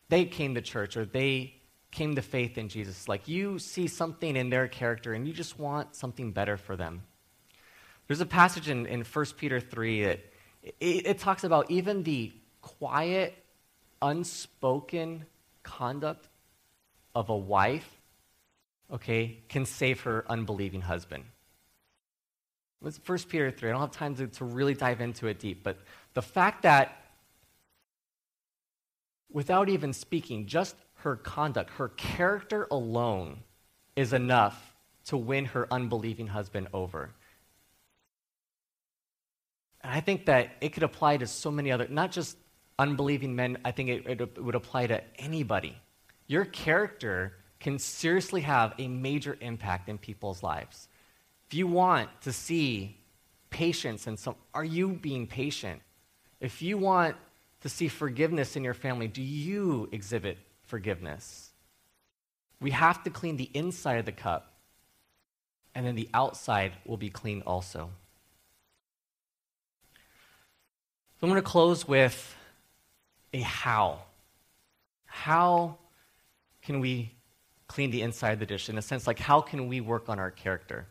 they 0.09 0.25
came 0.25 0.55
to 0.55 0.61
church 0.61 0.97
or 0.97 1.05
they 1.05 1.55
came 1.91 2.15
to 2.15 2.23
faith 2.23 2.59
in 2.59 2.69
Jesus. 2.69 3.09
Like 3.09 3.27
you 3.27 3.59
see 3.59 3.89
something 3.89 4.37
in 4.37 4.49
their 4.49 4.69
character 4.69 5.15
and 5.15 5.27
you 5.27 5.33
just 5.33 5.59
want 5.59 5.97
something 5.97 6.31
better 6.31 6.57
for 6.57 6.77
them. 6.77 7.03
There's 8.07 8.21
a 8.21 8.27
passage 8.27 8.69
in, 8.69 8.87
in 8.87 9.03
1 9.03 9.27
Peter 9.37 9.59
3 9.59 10.05
that 10.05 10.21
it, 10.63 11.07
it 11.07 11.19
talks 11.19 11.43
about 11.43 11.71
even 11.71 12.05
the 12.05 12.33
quiet, 12.61 13.35
unspoken 14.01 15.27
conduct 15.65 16.29
of 17.15 17.31
a 17.31 17.37
wife, 17.37 18.01
okay, 18.93 19.39
can 19.49 19.67
save 19.67 20.03
her 20.03 20.25
unbelieving 20.29 20.83
husband. 20.83 21.25
It's 22.85 23.01
1 23.05 23.19
Peter 23.29 23.51
3. 23.51 23.69
I 23.69 23.73
don't 23.73 23.81
have 23.81 23.91
time 23.93 24.15
to, 24.17 24.27
to 24.27 24.45
really 24.45 24.75
dive 24.75 25.01
into 25.01 25.29
it 25.29 25.39
deep, 25.39 25.63
but 25.63 25.79
the 26.15 26.23
fact 26.23 26.63
that 26.63 27.03
without 29.31 29.69
even 29.69 29.93
speaking, 29.93 30.47
just 30.47 30.77
her 30.97 31.17
conduct, 31.17 31.71
her 31.71 31.89
character 31.89 32.67
alone 32.71 33.39
is 33.97 34.13
enough 34.13 34.75
to 35.07 35.17
win 35.17 35.47
her 35.47 35.67
unbelieving 35.71 36.29
husband 36.29 36.69
over. 36.73 37.11
And 39.81 39.93
I 39.93 40.01
think 40.01 40.27
that 40.27 40.51
it 40.61 40.73
could 40.73 40.85
apply 40.85 41.17
to 41.17 41.27
so 41.27 41.51
many 41.51 41.73
other, 41.73 41.89
not 41.89 42.13
just 42.13 42.37
unbelieving 42.79 43.35
men, 43.35 43.59
I 43.65 43.73
think 43.73 43.89
it, 43.89 44.21
it 44.21 44.43
would 44.43 44.55
apply 44.55 44.87
to 44.87 45.03
anybody. 45.19 45.77
Your 46.27 46.45
character 46.45 47.35
can 47.59 47.79
seriously 47.79 48.43
have 48.43 48.75
a 48.79 48.89
major 48.89 49.37
impact 49.41 49.89
in 49.89 49.99
people's 49.99 50.43
lives. 50.43 50.89
If 51.49 51.55
you 51.55 51.67
want 51.67 52.09
to 52.23 52.33
see 52.33 52.97
patience 53.51 54.07
and 54.07 54.19
some, 54.19 54.37
are 54.55 54.65
you 54.65 54.89
being 54.89 55.27
patient? 55.27 55.83
If 56.43 56.61
you 56.61 56.77
want 56.77 57.15
to 57.61 57.69
see 57.69 57.87
forgiveness 57.87 58.57
in 58.57 58.65
your 58.65 58.75
family, 58.75 59.07
do 59.07 59.23
you 59.23 59.89
exhibit 59.93 60.39
forgiveness? 60.65 61.53
We 62.61 62.73
have 62.73 63.05
to 63.05 63.11
clean 63.11 63.37
the 63.37 63.49
inside 63.55 63.99
of 63.99 64.07
the 64.07 64.13
cup, 64.13 64.53
and 65.73 65.87
then 65.87 65.95
the 65.95 66.09
outside 66.13 66.73
will 66.85 66.97
be 66.97 67.11
clean 67.11 67.45
also. 67.47 67.91
So 69.95 71.23
I'm 71.23 71.29
going 71.29 71.41
to 71.41 71.49
close 71.49 71.87
with 71.87 72.35
a 73.33 73.41
how. 73.43 74.01
How 75.07 75.77
can 76.61 76.81
we 76.81 77.13
clean 77.69 77.93
the 77.93 78.03
inside 78.03 78.33
of 78.33 78.41
the 78.41 78.47
dish? 78.47 78.69
In 78.69 78.77
a 78.77 78.83
sense, 78.83 79.07
like 79.07 79.21
how 79.21 79.41
can 79.41 79.69
we 79.69 79.81
work 79.81 80.09
on 80.09 80.19
our 80.19 80.33
character? 80.33 80.89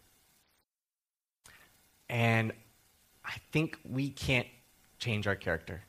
And 2.08 2.54
I 3.26 3.34
think 3.52 3.78
we 3.84 4.10
can't 4.10 4.48
change 5.02 5.28
our 5.28 5.36
character. 5.36 5.82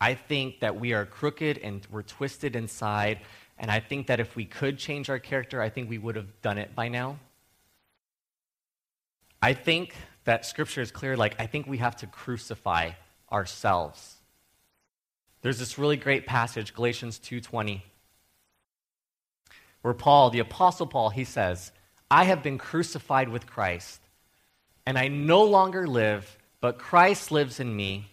I 0.00 0.14
think 0.14 0.60
that 0.60 0.78
we 0.78 0.92
are 0.92 1.06
crooked 1.06 1.58
and 1.58 1.84
we're 1.90 2.02
twisted 2.02 2.54
inside. 2.54 3.20
And 3.58 3.70
I 3.70 3.80
think 3.80 4.06
that 4.08 4.20
if 4.20 4.36
we 4.36 4.44
could 4.44 4.78
change 4.78 5.08
our 5.08 5.18
character, 5.18 5.60
I 5.60 5.70
think 5.70 5.88
we 5.88 5.98
would 5.98 6.14
have 6.16 6.42
done 6.42 6.58
it 6.58 6.74
by 6.74 6.88
now. 6.88 7.18
I 9.42 9.54
think 9.54 9.94
that 10.24 10.44
scripture 10.44 10.82
is 10.82 10.90
clear. 10.90 11.16
Like, 11.16 11.40
I 11.40 11.46
think 11.46 11.66
we 11.66 11.78
have 11.78 11.96
to 11.96 12.06
crucify 12.06 12.90
ourselves. 13.32 14.16
There's 15.40 15.58
this 15.58 15.78
really 15.78 15.96
great 15.96 16.26
passage, 16.26 16.74
Galatians 16.74 17.18
2:20, 17.18 17.82
where 19.80 19.94
Paul, 19.94 20.30
the 20.30 20.40
apostle 20.40 20.86
Paul, 20.86 21.10
he 21.10 21.24
says, 21.24 21.72
"I 22.10 22.24
have 22.24 22.42
been 22.42 22.58
crucified 22.58 23.28
with 23.28 23.46
Christ, 23.46 24.00
and 24.84 24.98
I 24.98 25.08
no 25.08 25.42
longer 25.44 25.86
live, 25.86 26.36
but 26.60 26.78
Christ 26.78 27.30
lives 27.30 27.60
in 27.60 27.76
me. 27.76 28.10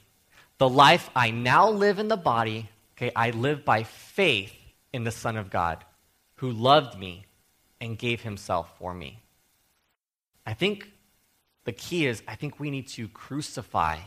The 0.63 0.69
life 0.69 1.09
I 1.13 1.31
now 1.31 1.69
live 1.69 1.99
in 1.99 2.07
the 2.07 2.15
body, 2.15 2.69
okay, 2.95 3.11
I 3.13 3.31
live 3.31 3.65
by 3.65 3.83
faith 3.83 4.55
in 4.93 5.03
the 5.03 5.11
Son 5.11 5.35
of 5.35 5.49
God, 5.49 5.83
who 6.35 6.51
loved 6.51 6.97
me 6.97 7.25
and 7.81 7.97
gave 7.97 8.21
himself 8.21 8.77
for 8.77 8.93
me." 8.93 9.21
I 10.45 10.53
think 10.53 10.93
the 11.65 11.73
key 11.73 12.05
is 12.05 12.23
I 12.29 12.35
think 12.35 12.61
we 12.61 12.71
need 12.71 12.87
to 12.95 13.09
crucify 13.09 13.99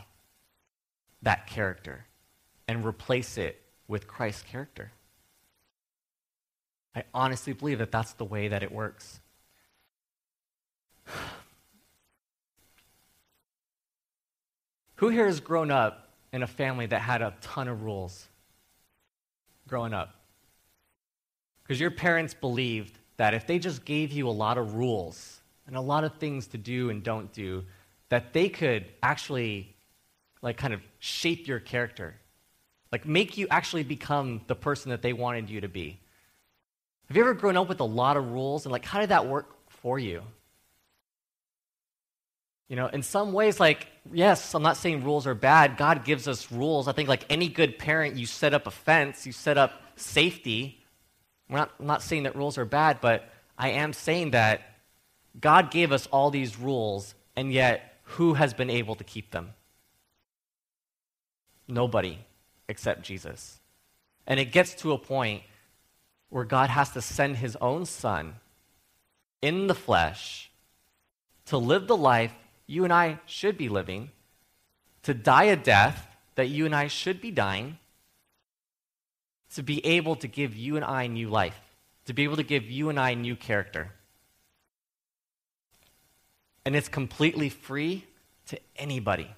that 1.20 1.46
character 1.46 2.06
and 2.66 2.86
replace 2.86 3.36
it 3.36 3.62
with 3.86 4.08
Christ's 4.08 4.44
character. 4.44 4.92
I 6.94 7.04
honestly 7.12 7.52
believe 7.52 7.80
that 7.80 7.92
that's 7.92 8.14
the 8.14 8.24
way 8.24 8.48
that 8.48 8.62
it 8.62 8.72
works. 8.72 9.20
Who 14.94 15.10
here 15.10 15.26
has 15.26 15.40
grown 15.40 15.70
up 15.70 16.04
in 16.36 16.42
a 16.44 16.46
family 16.46 16.86
that 16.86 17.00
had 17.00 17.22
a 17.22 17.34
ton 17.40 17.66
of 17.66 17.82
rules 17.82 18.28
growing 19.66 19.92
up? 19.92 20.14
Because 21.62 21.80
your 21.80 21.90
parents 21.90 22.32
believed 22.32 22.98
that 23.16 23.34
if 23.34 23.46
they 23.46 23.58
just 23.58 23.84
gave 23.84 24.12
you 24.12 24.28
a 24.28 24.30
lot 24.30 24.58
of 24.58 24.74
rules 24.74 25.40
and 25.66 25.74
a 25.74 25.80
lot 25.80 26.04
of 26.04 26.14
things 26.18 26.46
to 26.48 26.58
do 26.58 26.90
and 26.90 27.02
don't 27.02 27.32
do, 27.32 27.64
that 28.08 28.32
they 28.32 28.48
could 28.48 28.84
actually 29.02 29.74
like 30.42 30.56
kind 30.56 30.72
of 30.72 30.80
shape 31.00 31.48
your 31.48 31.58
character 31.58 32.14
like 32.92 33.06
make 33.06 33.36
you 33.36 33.46
actually 33.50 33.82
become 33.82 34.40
the 34.46 34.54
person 34.54 34.90
that 34.90 35.02
they 35.02 35.12
wanted 35.12 35.50
you 35.50 35.60
to 35.60 35.68
be. 35.68 35.98
Have 37.08 37.16
you 37.16 37.22
ever 37.22 37.34
grown 37.34 37.56
up 37.56 37.68
with 37.68 37.80
a 37.80 37.84
lot 37.84 38.16
of 38.16 38.30
rules 38.30 38.64
and 38.64 38.72
like 38.72 38.84
how 38.84 39.00
did 39.00 39.10
that 39.10 39.26
work 39.26 39.54
for 39.68 39.98
you? 39.98 40.22
You 42.68 42.76
know, 42.76 42.88
in 42.88 43.02
some 43.02 43.32
ways, 43.32 43.60
like, 43.60 43.86
yes, 44.12 44.54
I'm 44.54 44.62
not 44.62 44.76
saying 44.76 45.04
rules 45.04 45.26
are 45.26 45.34
bad. 45.34 45.76
God 45.76 46.04
gives 46.04 46.26
us 46.26 46.50
rules. 46.50 46.88
I 46.88 46.92
think, 46.92 47.08
like 47.08 47.24
any 47.30 47.48
good 47.48 47.78
parent, 47.78 48.16
you 48.16 48.26
set 48.26 48.54
up 48.54 48.66
a 48.66 48.70
fence, 48.70 49.24
you 49.24 49.32
set 49.32 49.56
up 49.56 49.80
safety. 49.94 50.82
We're 51.48 51.58
not, 51.58 51.70
I'm 51.78 51.86
not 51.86 52.02
saying 52.02 52.24
that 52.24 52.34
rules 52.34 52.58
are 52.58 52.64
bad, 52.64 53.00
but 53.00 53.28
I 53.56 53.70
am 53.70 53.92
saying 53.92 54.32
that 54.32 54.62
God 55.38 55.70
gave 55.70 55.92
us 55.92 56.06
all 56.08 56.30
these 56.30 56.58
rules, 56.58 57.14
and 57.36 57.52
yet 57.52 57.96
who 58.02 58.34
has 58.34 58.54
been 58.54 58.70
able 58.70 58.94
to 58.96 59.04
keep 59.04 59.30
them? 59.30 59.52
Nobody 61.68 62.18
except 62.68 63.02
Jesus. 63.02 63.60
And 64.26 64.40
it 64.40 64.46
gets 64.46 64.74
to 64.76 64.92
a 64.92 64.98
point 64.98 65.42
where 66.30 66.44
God 66.44 66.70
has 66.70 66.90
to 66.90 67.02
send 67.02 67.36
his 67.36 67.56
own 67.56 67.84
son 67.84 68.34
in 69.42 69.66
the 69.66 69.74
flesh 69.74 70.50
to 71.46 71.58
live 71.58 71.86
the 71.86 71.96
life 71.96 72.32
you 72.66 72.84
and 72.84 72.92
I 72.92 73.20
should 73.26 73.56
be 73.56 73.68
living, 73.68 74.10
to 75.04 75.14
die 75.14 75.44
a 75.44 75.56
death 75.56 76.06
that 76.34 76.48
you 76.48 76.66
and 76.66 76.74
I 76.74 76.88
should 76.88 77.20
be 77.20 77.30
dying, 77.30 77.78
to 79.54 79.62
be 79.62 79.84
able 79.86 80.16
to 80.16 80.28
give 80.28 80.56
you 80.56 80.76
and 80.76 80.84
I 80.84 81.06
new 81.06 81.28
life, 81.28 81.58
to 82.06 82.12
be 82.12 82.24
able 82.24 82.36
to 82.36 82.42
give 82.42 82.64
you 82.64 82.88
and 82.88 82.98
I 82.98 83.14
new 83.14 83.36
character. 83.36 83.92
And 86.64 86.74
it's 86.74 86.88
completely 86.88 87.48
free 87.48 88.04
to 88.46 88.58
anybody. 88.76 89.30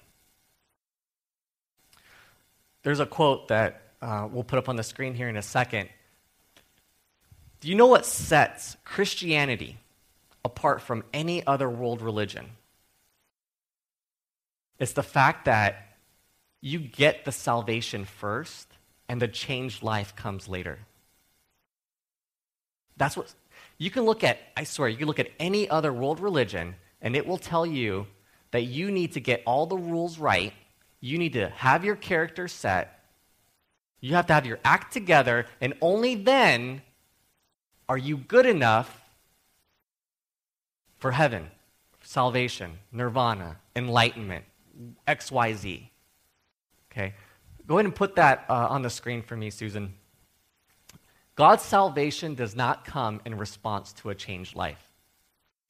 There's 2.83 2.99
a 2.99 3.05
quote 3.05 3.49
that 3.49 3.81
uh, 4.01 4.27
we'll 4.31 4.43
put 4.43 4.57
up 4.57 4.69
on 4.69 4.75
the 4.75 4.83
screen 4.83 5.13
here 5.13 5.29
in 5.29 5.37
a 5.37 5.41
second. 5.41 5.89
Do 7.59 7.67
you 7.67 7.75
know 7.75 7.87
what 7.87 8.05
sets 8.05 8.77
Christianity 8.85 9.77
apart 10.43 10.81
from 10.81 11.03
any 11.13 11.45
other 11.45 11.69
world 11.69 12.01
religion? 12.01 12.45
It's 14.79 14.93
the 14.93 15.03
fact 15.03 15.45
that 15.45 15.95
you 16.61 16.79
get 16.79 17.25
the 17.25 17.31
salvation 17.31 18.05
first 18.05 18.67
and 19.07 19.21
the 19.21 19.27
changed 19.27 19.83
life 19.83 20.15
comes 20.15 20.47
later. 20.47 20.79
That's 22.97 23.15
what 23.15 23.33
you 23.77 23.91
can 23.91 24.03
look 24.03 24.23
at, 24.23 24.39
I 24.57 24.63
swear, 24.63 24.89
you 24.89 24.97
can 24.97 25.07
look 25.07 25.19
at 25.19 25.31
any 25.39 25.69
other 25.69 25.93
world 25.93 26.19
religion 26.19 26.75
and 27.01 27.15
it 27.15 27.25
will 27.25 27.37
tell 27.37 27.65
you 27.65 28.07
that 28.51 28.63
you 28.63 28.91
need 28.91 29.13
to 29.13 29.19
get 29.19 29.43
all 29.45 29.65
the 29.65 29.77
rules 29.77 30.17
right 30.17 30.53
you 31.01 31.17
need 31.17 31.33
to 31.33 31.49
have 31.49 31.85
your 31.85 31.95
character 31.95 32.47
set. 32.47 32.99
You 34.01 34.15
have 34.15 34.27
to 34.27 34.33
have 34.33 34.45
your 34.45 34.59
act 34.63 34.93
together, 34.93 35.45
and 35.61 35.73
only 35.81 36.15
then 36.15 36.81
are 37.87 37.97
you 37.97 38.17
good 38.17 38.45
enough 38.45 39.09
for 40.97 41.11
heaven, 41.11 41.49
salvation, 42.03 42.79
nirvana, 42.91 43.57
enlightenment, 43.75 44.45
XYZ. 45.07 45.89
Okay? 46.91 47.13
Go 47.67 47.75
ahead 47.75 47.85
and 47.85 47.95
put 47.95 48.15
that 48.15 48.45
uh, 48.49 48.67
on 48.69 48.81
the 48.81 48.89
screen 48.89 49.21
for 49.21 49.35
me, 49.35 49.49
Susan. 49.49 49.93
God's 51.35 51.63
salvation 51.63 52.35
does 52.35 52.55
not 52.55 52.83
come 52.83 53.21
in 53.25 53.37
response 53.37 53.93
to 53.93 54.09
a 54.09 54.15
changed 54.15 54.55
life. 54.55 54.83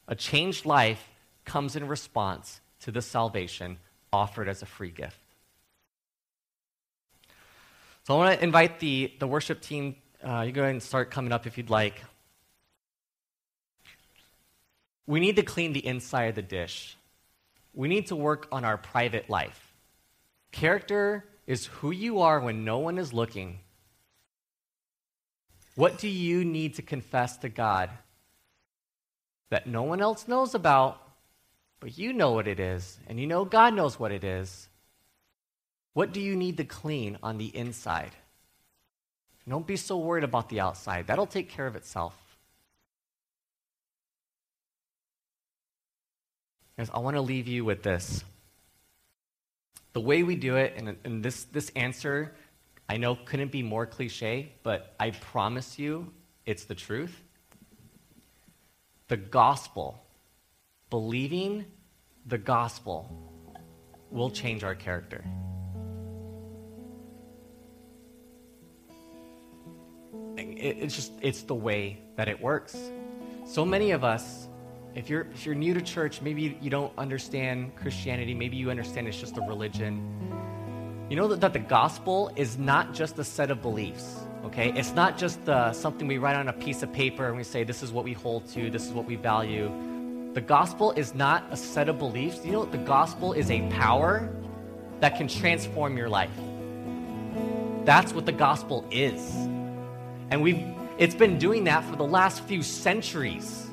A 0.08 0.16
changed 0.16 0.66
life 0.66 1.10
comes 1.46 1.76
in 1.76 1.88
response 1.88 2.62
to 2.82 2.92
the 2.92 3.02
salvation 3.02 3.78
offered 4.12 4.48
as 4.48 4.62
a 4.62 4.66
free 4.66 4.92
gift. 4.92 5.20
So 8.04 8.16
I 8.16 8.18
want 8.18 8.40
to 8.40 8.44
invite 8.44 8.80
the, 8.80 9.14
the 9.20 9.28
worship 9.28 9.62
team. 9.62 9.96
Uh, 10.24 10.42
you 10.42 10.52
go 10.52 10.62
ahead 10.62 10.72
and 10.72 10.82
start 10.82 11.12
coming 11.12 11.32
up 11.32 11.46
if 11.46 11.58
you'd 11.58 11.70
like. 11.70 12.02
We 15.06 15.20
need 15.20 15.36
to 15.36 15.44
clean 15.44 15.74
the 15.74 15.86
inside 15.86 16.26
of 16.26 16.36
the 16.36 16.42
dish. 16.42 16.98
We 17.74 17.88
need 17.88 18.08
to 18.08 18.16
work 18.16 18.48
on 18.52 18.66
our 18.66 18.78
private 18.78 19.30
life. 19.30 19.74
Character 20.52 21.26
is 21.46 21.68
who 21.68 21.92
you 21.92 22.22
are 22.22 22.40
when 22.40 22.66
no 22.66 22.80
one 22.80 22.98
is 22.98 23.14
looking. 23.14 23.60
What 25.76 25.98
do 25.98 26.08
you 26.08 26.44
need 26.44 26.76
to 26.76 26.82
confess 26.82 27.38
to 27.38 27.50
God 27.50 27.90
that 29.50 29.68
no 29.68 29.84
one 29.84 30.02
else 30.02 30.28
knows 30.28 30.54
about, 30.54 31.02
but 31.80 31.98
you 31.98 32.14
know 32.14 32.32
what 32.32 32.48
it 32.48 32.60
is, 32.60 33.00
and 33.08 33.20
you 33.20 33.28
know 33.28 33.46
God 33.46 33.74
knows 33.74 34.00
what 34.00 34.12
it 34.12 34.24
is. 34.24 34.68
What 35.94 36.12
do 36.12 36.22
you 36.22 36.36
need 36.36 36.58
to 36.58 36.66
clean 36.66 37.18
on 37.24 37.38
the 37.38 37.56
inside? 37.56 38.12
Don't 39.48 39.66
be 39.66 39.78
so 39.78 39.98
worried 39.98 40.24
about 40.24 40.50
the 40.50 40.60
outside. 40.60 41.08
That'll 41.08 41.26
take 41.26 41.50
care 41.50 41.66
of 41.66 41.76
itself. 41.76 42.16
I 46.94 47.00
want 47.00 47.18
to 47.18 47.22
leave 47.22 47.48
you 47.48 47.66
with 47.66 47.84
this. 47.84 48.24
The 49.94 50.00
way 50.00 50.24
we 50.24 50.36
do 50.36 50.56
it, 50.56 50.76
and, 50.78 50.96
and 51.04 51.24
this, 51.24 51.44
this 51.46 51.72
answer, 51.76 52.34
I 52.88 52.98
know 52.98 53.16
couldn't 53.16 53.52
be 53.52 53.64
more 53.64 53.86
cliche, 53.86 54.54
but 54.64 54.96
I 55.00 55.12
promise 55.12 55.78
you 55.78 56.12
it's 56.46 56.66
the 56.66 56.76
truth. 56.76 57.22
The 59.10 59.18
gospel 59.18 60.02
believing 60.90 61.66
the 62.26 62.38
gospel 62.38 63.12
will 64.10 64.30
change 64.30 64.64
our 64.64 64.76
character. 64.76 65.24
It's 70.38 70.96
just, 70.96 71.12
it's 71.22 71.44
the 71.44 71.56
way 71.56 72.00
that 72.16 72.28
it 72.28 72.42
works. 72.42 72.78
So 73.46 73.66
many 73.66 73.92
of 73.92 74.04
us, 74.04 74.49
if 74.96 75.10
you're, 75.10 75.28
if 75.34 75.46
you're 75.46 75.56
new 75.56 75.74
to 75.74 75.82
church, 75.82 76.22
maybe 76.22 76.58
you 76.62 76.70
don't 76.70 76.92
understand 76.98 77.76
Christianity, 77.76 78.34
maybe 78.34 78.58
you 78.58 78.72
understand 78.72 79.08
it's 79.08 79.20
just 79.20 79.38
a 79.38 79.42
religion. 79.42 80.04
You 81.10 81.16
know 81.16 81.28
that, 81.28 81.42
that 81.42 81.54
the 81.54 81.60
gospel 81.60 82.32
is 82.36 82.58
not 82.58 82.94
just 82.94 83.18
a 83.20 83.24
set 83.24 83.52
of 83.52 83.62
beliefs, 83.62 84.18
okay? 84.46 84.72
It's 84.76 84.94
not 84.94 85.18
just 85.18 85.48
uh, 85.48 85.72
something 85.74 86.08
we 86.08 86.18
write 86.18 86.36
on 86.36 86.48
a 86.48 86.54
piece 86.54 86.84
of 86.84 86.92
paper 86.92 87.28
and 87.28 87.38
we 87.38 87.44
say, 87.44 87.64
this 87.64 87.84
is 87.84 87.92
what 87.92 88.04
we 88.04 88.14
hold 88.14 88.48
to, 88.50 88.70
this 88.70 88.86
is 88.86 88.94
what 88.94 89.06
we 89.06 89.16
value. 89.16 89.72
The 90.34 90.42
gospel 90.42 90.92
is 90.92 91.16
not 91.16 91.46
a 91.52 91.58
set 91.58 91.90
of 91.90 91.98
beliefs. 91.98 92.46
You 92.46 92.52
know 92.52 92.60
what? 92.60 92.72
The 92.72 92.78
gospel 92.78 93.34
is 93.34 93.50
a 93.50 93.68
power 93.70 94.30
that 95.00 95.18
can 95.18 95.28
transform 95.28 95.98
your 95.98 96.10
life. 96.10 96.30
That's 97.86 98.14
what 98.14 98.26
the 98.26 98.32
gospel 98.32 98.86
is. 98.92 99.34
And 100.30 100.42
we've 100.42 100.64
it's 101.00 101.16
been 101.16 101.40
doing 101.40 101.64
that 101.64 101.86
for 101.86 101.96
the 101.96 102.04
last 102.04 102.44
few 102.44 102.62
centuries. 102.62 103.69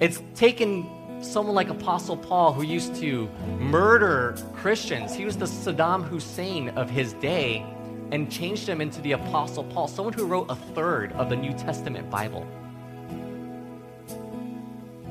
It's 0.00 0.22
taken 0.34 0.88
someone 1.22 1.54
like 1.54 1.68
Apostle 1.68 2.16
Paul, 2.16 2.54
who 2.54 2.62
used 2.62 2.96
to 2.96 3.28
murder 3.58 4.34
Christians, 4.54 5.14
he 5.14 5.26
was 5.26 5.36
the 5.36 5.44
Saddam 5.44 6.02
Hussein 6.04 6.70
of 6.70 6.88
his 6.88 7.12
day, 7.14 7.66
and 8.10 8.32
changed 8.32 8.66
him 8.66 8.80
into 8.80 9.02
the 9.02 9.12
Apostle 9.12 9.64
Paul, 9.64 9.88
someone 9.88 10.14
who 10.14 10.24
wrote 10.24 10.46
a 10.48 10.56
third 10.74 11.12
of 11.12 11.28
the 11.28 11.36
New 11.36 11.52
Testament 11.52 12.08
Bible. 12.08 12.46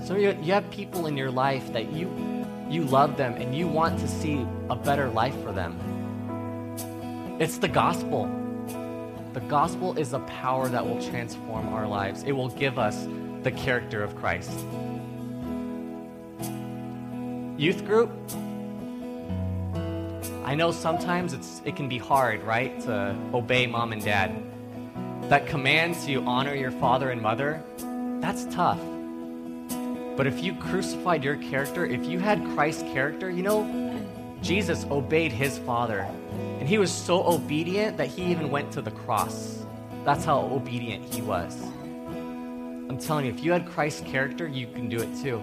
So 0.04 0.16
you, 0.16 0.36
you 0.42 0.54
have 0.54 0.70
people 0.72 1.06
in 1.06 1.16
your 1.16 1.30
life 1.30 1.72
that 1.72 1.94
you, 1.94 2.10
you 2.68 2.84
love 2.84 3.16
them 3.16 3.36
and 3.36 3.54
you 3.54 3.68
want 3.68 4.00
to 4.00 4.08
see 4.08 4.44
a 4.72 4.76
better 4.76 5.08
life 5.08 5.40
for 5.44 5.52
them. 5.52 5.78
It's 7.40 7.60
the 7.60 7.68
gospel. 7.68 8.26
The 9.34 9.42
gospel 9.42 9.96
is 10.00 10.14
a 10.14 10.20
power 10.20 10.68
that 10.68 10.84
will 10.84 11.00
transform 11.00 11.70
our 11.70 11.88
lives. 11.88 12.24
It 12.24 12.32
will 12.32 12.50
give 12.50 12.80
us 12.80 13.08
the 13.44 13.52
character 13.52 14.04
of 14.04 14.16
Christ. 14.16 14.52
Youth 17.58 17.86
group, 17.86 18.12
I 20.46 20.56
know 20.56 20.72
sometimes 20.72 21.34
it's, 21.34 21.62
it 21.66 21.76
can 21.76 21.90
be 21.90 21.98
hard, 21.98 22.42
right, 22.44 22.80
to 22.82 23.16
obey 23.34 23.68
mom 23.68 23.92
and 23.92 24.04
dad. 24.04 24.36
That 25.30 25.46
command 25.46 25.96
to 26.06 26.22
honor 26.24 26.56
your 26.56 26.72
father 26.72 27.12
and 27.12 27.22
mother, 27.22 27.62
that's 28.20 28.46
tough. 28.46 28.80
But 30.18 30.28
if 30.28 30.44
you 30.44 30.54
crucified 30.56 31.24
your 31.24 31.38
character, 31.38 31.86
if 31.86 32.06
you 32.06 32.20
had 32.20 32.44
Christ's 32.56 32.84
character, 32.84 33.30
you 33.30 33.44
know, 33.44 33.64
Jesus 34.42 34.86
obeyed 34.92 35.32
his 35.32 35.60
Father. 35.60 36.08
And 36.60 36.68
he 36.68 36.78
was 36.78 36.92
so 36.92 37.24
obedient 37.26 37.98
that 37.98 38.08
he 38.08 38.24
even 38.26 38.50
went 38.50 38.72
to 38.74 38.82
the 38.82 38.92
cross. 38.92 39.66
That's 40.04 40.26
how 40.26 40.40
obedient 40.40 41.14
he 41.14 41.22
was. 41.22 41.58
I'm 42.90 42.98
telling 42.98 43.28
you, 43.28 43.32
if 43.32 43.44
you 43.44 43.52
had 43.52 43.68
Christ's 43.68 44.02
character, 44.02 44.48
you 44.48 44.66
can 44.66 44.90
do 44.90 44.98
it 45.00 45.10
too. 45.22 45.38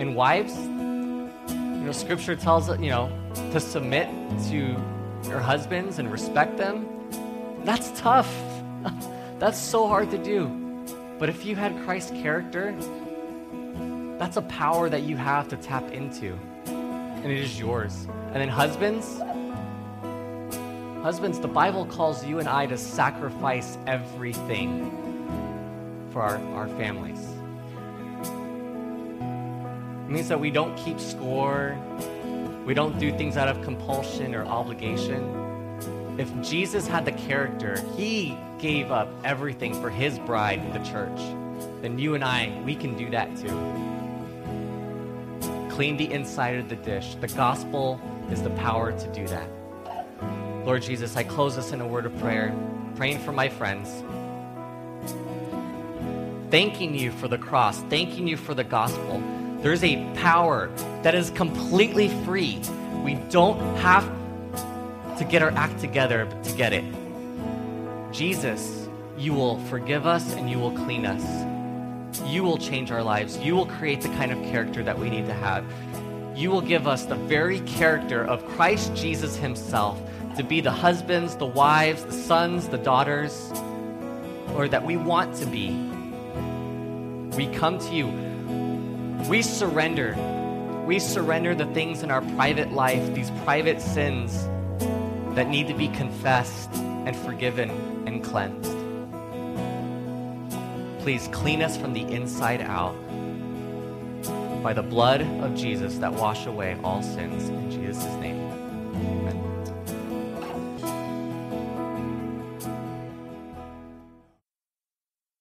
And 0.00 0.16
wives, 0.16 0.56
you 0.56 1.84
know, 1.84 1.92
scripture 1.92 2.34
tells 2.34 2.70
us, 2.70 2.80
you 2.80 2.88
know, 2.88 3.12
to 3.52 3.60
submit 3.60 4.08
to 4.48 4.76
your 5.28 5.40
husbands 5.40 5.98
and 5.98 6.10
respect 6.10 6.56
them. 6.56 6.88
That's 7.64 7.90
tough. 8.00 8.34
That's 9.38 9.58
so 9.58 9.86
hard 9.86 10.10
to 10.12 10.18
do. 10.18 10.48
But 11.18 11.28
if 11.28 11.44
you 11.44 11.54
had 11.54 11.76
Christ's 11.84 12.12
character, 12.12 12.74
that's 14.18 14.36
a 14.36 14.42
power 14.42 14.88
that 14.88 15.02
you 15.02 15.16
have 15.16 15.48
to 15.48 15.56
tap 15.56 15.90
into. 15.92 16.38
And 16.66 17.26
it 17.26 17.38
is 17.38 17.58
yours. 17.58 18.06
And 18.26 18.36
then, 18.36 18.48
husbands, 18.48 19.20
husbands, 21.02 21.38
the 21.40 21.48
Bible 21.48 21.86
calls 21.86 22.24
you 22.24 22.38
and 22.38 22.48
I 22.48 22.66
to 22.66 22.78
sacrifice 22.78 23.78
everything 23.86 25.11
for 26.12 26.22
our, 26.22 26.36
our 26.54 26.68
families. 26.68 27.20
It 30.06 30.10
means 30.10 30.28
that 30.28 30.38
we 30.38 30.50
don't 30.50 30.76
keep 30.76 31.00
score, 31.00 31.76
we 32.66 32.74
don't 32.74 32.98
do 32.98 33.10
things 33.16 33.36
out 33.36 33.48
of 33.48 33.62
compulsion 33.62 34.34
or 34.34 34.44
obligation. 34.44 35.38
If 36.18 36.28
Jesus 36.42 36.86
had 36.86 37.04
the 37.04 37.12
character, 37.12 37.80
he 37.96 38.36
gave 38.58 38.92
up 38.92 39.08
everything 39.24 39.74
for 39.80 39.90
his 39.90 40.18
bride, 40.20 40.72
the 40.72 40.78
church, 40.80 41.18
then 41.80 41.98
you 41.98 42.14
and 42.14 42.22
I, 42.22 42.60
we 42.64 42.74
can 42.74 42.96
do 42.96 43.10
that 43.10 43.34
too. 43.36 43.48
Clean 45.70 45.96
the 45.96 46.12
inside 46.12 46.58
of 46.58 46.68
the 46.68 46.76
dish. 46.76 47.14
The 47.16 47.28
gospel 47.28 47.98
is 48.30 48.42
the 48.42 48.50
power 48.50 48.92
to 48.92 49.12
do 49.14 49.26
that. 49.28 49.48
Lord 50.64 50.82
Jesus, 50.82 51.16
I 51.16 51.24
close 51.24 51.56
this 51.56 51.72
in 51.72 51.80
a 51.80 51.86
word 51.86 52.06
of 52.06 52.16
prayer, 52.18 52.54
praying 52.94 53.18
for 53.20 53.32
my 53.32 53.48
friends, 53.48 54.04
thanking 56.52 56.94
you 56.94 57.10
for 57.10 57.28
the 57.28 57.38
cross, 57.38 57.80
thanking 57.84 58.28
you 58.28 58.36
for 58.36 58.52
the 58.52 58.62
gospel. 58.62 59.22
There's 59.62 59.82
a 59.82 59.96
power 60.16 60.68
that 61.00 61.14
is 61.14 61.30
completely 61.30 62.10
free. 62.26 62.60
We 63.02 63.14
don't 63.30 63.58
have 63.78 64.04
to 65.16 65.24
get 65.24 65.40
our 65.40 65.50
act 65.52 65.80
together 65.80 66.28
to 66.44 66.52
get 66.52 66.74
it. 66.74 66.84
Jesus, 68.12 68.86
you 69.16 69.32
will 69.32 69.60
forgive 69.60 70.06
us 70.06 70.34
and 70.34 70.50
you 70.50 70.58
will 70.58 70.72
clean 70.72 71.06
us. 71.06 71.24
You 72.26 72.42
will 72.42 72.58
change 72.58 72.90
our 72.90 73.02
lives. 73.02 73.38
You 73.38 73.56
will 73.56 73.64
create 73.64 74.02
the 74.02 74.08
kind 74.08 74.30
of 74.30 74.38
character 74.52 74.84
that 74.84 74.98
we 74.98 75.08
need 75.08 75.24
to 75.28 75.34
have. 75.34 75.64
You 76.36 76.50
will 76.50 76.60
give 76.60 76.86
us 76.86 77.06
the 77.06 77.14
very 77.14 77.60
character 77.60 78.26
of 78.26 78.46
Christ 78.48 78.94
Jesus 78.94 79.36
Himself 79.36 79.98
to 80.36 80.44
be 80.44 80.60
the 80.60 80.70
husbands, 80.70 81.34
the 81.34 81.46
wives, 81.46 82.04
the 82.04 82.12
sons, 82.12 82.68
the 82.68 82.76
daughters, 82.76 83.50
or 84.54 84.68
that 84.68 84.84
we 84.84 84.98
want 84.98 85.34
to 85.36 85.46
be. 85.46 85.91
We 87.36 87.46
come 87.48 87.78
to 87.78 87.94
you. 87.94 88.08
We 89.28 89.42
surrender. 89.42 90.14
We 90.86 90.98
surrender 90.98 91.54
the 91.54 91.66
things 91.66 92.02
in 92.02 92.10
our 92.10 92.22
private 92.36 92.72
life, 92.72 93.14
these 93.14 93.30
private 93.44 93.80
sins 93.80 94.44
that 95.34 95.48
need 95.48 95.68
to 95.68 95.74
be 95.74 95.88
confessed 95.88 96.72
and 96.74 97.16
forgiven 97.16 97.70
and 98.06 98.22
cleansed. 98.22 98.70
Please 101.02 101.28
clean 101.32 101.62
us 101.62 101.76
from 101.76 101.94
the 101.94 102.02
inside 102.02 102.60
out 102.60 102.94
by 104.62 104.72
the 104.72 104.82
blood 104.82 105.22
of 105.40 105.54
Jesus 105.56 105.98
that 105.98 106.12
wash 106.12 106.46
away 106.46 106.76
all 106.84 107.02
sins. 107.02 107.48
In 107.48 107.70
Jesus' 107.70 108.04
name. 108.20 108.41